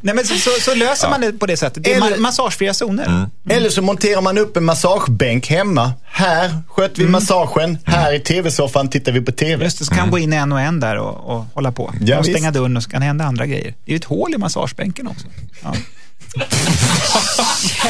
[0.00, 1.84] Nej, men så, så, så löser man det på det sättet.
[1.84, 3.06] Det är Eller- ma- massagefria zoner.
[3.06, 3.30] Mm.
[3.48, 5.92] Eller så monterar man upp en massagebänk hemma.
[6.04, 9.64] Här sköter vi massagen, här i tv-soffan tittar vi på tv.
[9.64, 11.94] Just det, så kan man gå in en och en där och, och hålla på.
[12.00, 12.36] Ja, och visst.
[12.36, 13.74] stänga dörren och så kan hända andra grejer.
[13.84, 15.26] Det är ju ett hål i massagebänken också.
[15.62, 15.74] Ja.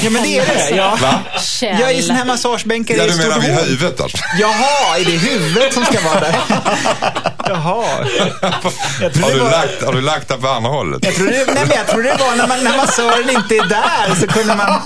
[0.03, 0.77] Ja, men det är det.
[0.77, 0.99] Ja.
[1.41, 1.81] Kjell.
[1.81, 4.19] Ja, i sån här massagebänkar Ja, är det du ett menar vid huvudet alltså?
[4.41, 6.37] Jaha, är det huvudet som ska vara där?
[7.49, 8.07] Jaha.
[9.01, 9.51] Jag Har du, var...
[9.51, 11.05] lagt, har du lagt det på andra hållet?
[11.05, 13.65] Jag tror det, nej, men jag tror det var när, man, när massören inte är
[13.65, 14.81] där så kunde man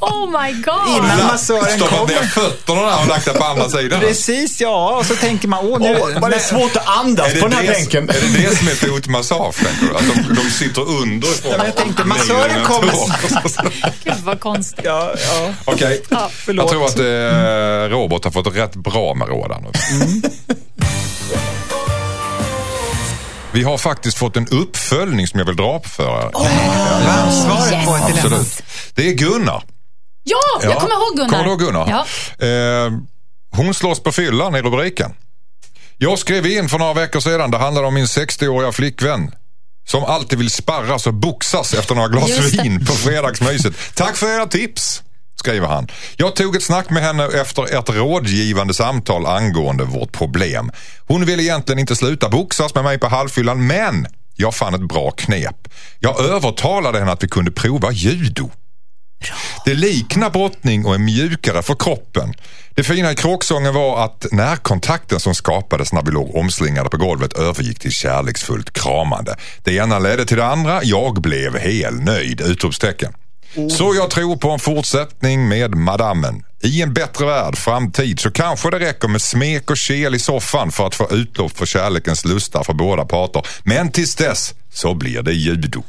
[0.00, 0.96] Oh my god.
[0.96, 4.00] innan massören Stoppat ner fötterna där och lagt det på andra sidan?
[4.00, 4.96] Precis, ja.
[4.96, 5.98] Och så tänker man, åh nu...
[6.00, 8.08] Åh, vad det är svårt att andas på den här bänken.
[8.08, 9.96] är det det som är fotmassage, tänker du?
[9.96, 11.52] Att de, de sitter underifrån?
[11.56, 14.04] men jag tänkte, massören i kommer-.
[14.04, 14.84] Gud vad konstigt.
[14.84, 15.54] Ja, ja.
[15.64, 16.68] Okej, jag förlåt.
[16.70, 19.70] tror att eh, Robert har fått rätt bra med råd nu.
[19.90, 20.22] Mm.
[23.52, 26.30] Vi har faktiskt fått en uppföljning som jag vill dra på för er.
[26.32, 27.30] Va?
[27.30, 28.36] Svaret på ett dilemma.
[28.36, 28.62] Absolut.
[28.94, 29.64] Det är Gunnar.
[30.24, 31.28] Ja, jag kommer ihåg Gunnar.
[31.28, 32.04] Kommer du ihåg Gunnar?
[32.38, 32.46] Ja.
[32.46, 32.92] Eh,
[33.50, 35.14] hon slåss på fyllan i rubriken.
[35.96, 37.50] Jag skrev in för några veckor sedan.
[37.50, 39.30] Det handlade om min 60-åriga flickvän.
[39.84, 43.74] Som alltid vill sparras och boxas efter några glas vin på fredagsmyset.
[43.94, 45.02] Tack för era tips,
[45.36, 45.88] skriver han.
[46.16, 50.70] Jag tog ett snack med henne efter ett rådgivande samtal angående vårt problem.
[51.06, 54.06] Hon ville egentligen inte sluta boxas med mig på halvfyllan, men
[54.36, 55.68] jag fann ett bra knep.
[55.98, 58.50] Jag övertalade henne att vi kunde prova judo.
[59.64, 62.34] Det liknar brottning och är mjukare för kroppen.
[62.74, 67.32] Det fina i kråksången var att närkontakten som skapades när vi låg omslingade på golvet
[67.32, 69.36] övergick till kärleksfullt kramande.
[69.62, 70.80] Det ena ledde till det andra.
[70.82, 72.40] Jag blev helnöjd!
[72.40, 73.12] Utropstecken.
[73.70, 76.42] Så jag tror på en fortsättning med madammen.
[76.62, 80.72] I en bättre värld, framtid, så kanske det räcker med smek och kel i soffan
[80.72, 83.46] för att få utlopp för kärlekens lustar för båda parter.
[83.64, 85.82] Men tills dess så blir det judo.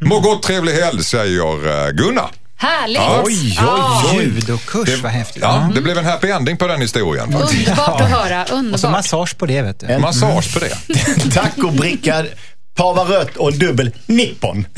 [0.00, 2.30] Må gott, trevlig helg, säger eh, Gunnar.
[2.56, 3.00] Härligt.
[3.24, 4.24] Oj, oj, oj.
[4.24, 5.42] Judokurs, vad häftigt.
[5.42, 7.32] Ja, det blev en happy ending på den historien.
[7.32, 7.68] faktiskt.
[7.68, 8.42] Underbart att höra.
[8.42, 8.90] Och så Underbart.
[8.90, 9.98] massage på det, vet du.
[9.98, 10.76] Massage på det.
[11.34, 12.24] Tacobricka,
[12.74, 14.66] pava rött och dubbel nippon.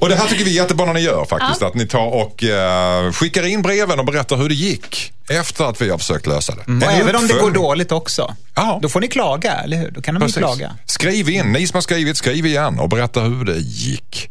[0.00, 1.62] Och det här tycker vi är jättebra när ni gör faktiskt.
[1.62, 5.12] Att ni tar och eh, skickar in breven och berättar hur det gick.
[5.30, 6.60] Efter att vi har försökt lösa det.
[6.60, 8.34] Och En även om det går dåligt också.
[8.54, 8.78] Ja.
[8.82, 9.90] Då får ni klaga, eller hur?
[9.90, 10.76] Då kan de ju klaga.
[10.86, 14.30] Skriv in, ni som har skrivit, skriv igen och berätta hur det gick.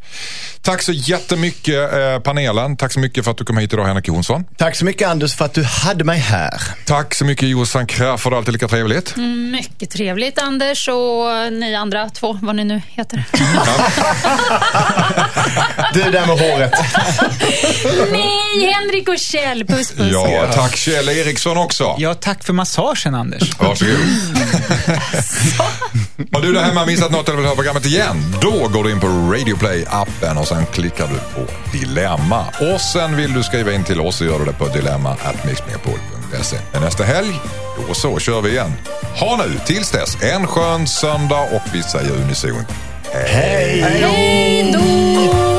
[0.62, 2.78] Tack så jättemycket eh, panelen.
[2.78, 4.46] Tack så mycket för att du kom hit idag Henrik Jonsson.
[4.58, 6.62] Tack så mycket Anders för att du hade mig här.
[6.86, 9.16] Tack så mycket Jossan Crafoord, alltid lika trevligt.
[9.52, 13.24] Mycket trevligt Anders och ni andra två, vad ni nu heter.
[15.94, 16.74] Du där med håret.
[18.12, 19.66] Nej, Henrik och Kjell.
[19.66, 20.12] Puss puss.
[20.12, 21.96] Ja, tack Kjell Eriksson också.
[21.98, 23.60] Ja, tack för massagen, Anders.
[23.60, 23.94] Varsågod.
[26.34, 28.36] Har du där hemma missat något eller vill höra programmet igen?
[28.42, 32.46] Då går du in på Radio Play-appen och sen klickar du på Dilemma.
[32.74, 36.58] Och sen vill du skriva in till oss så gör du det på dilemma.mixmegapol.se.
[36.80, 37.40] Nästa helg,
[37.88, 38.74] då så kör vi igen.
[39.20, 42.68] Ha nu, tills dess, en skön söndag och vi säger unisont
[43.14, 43.82] Hej!
[43.82, 45.59] Hej då!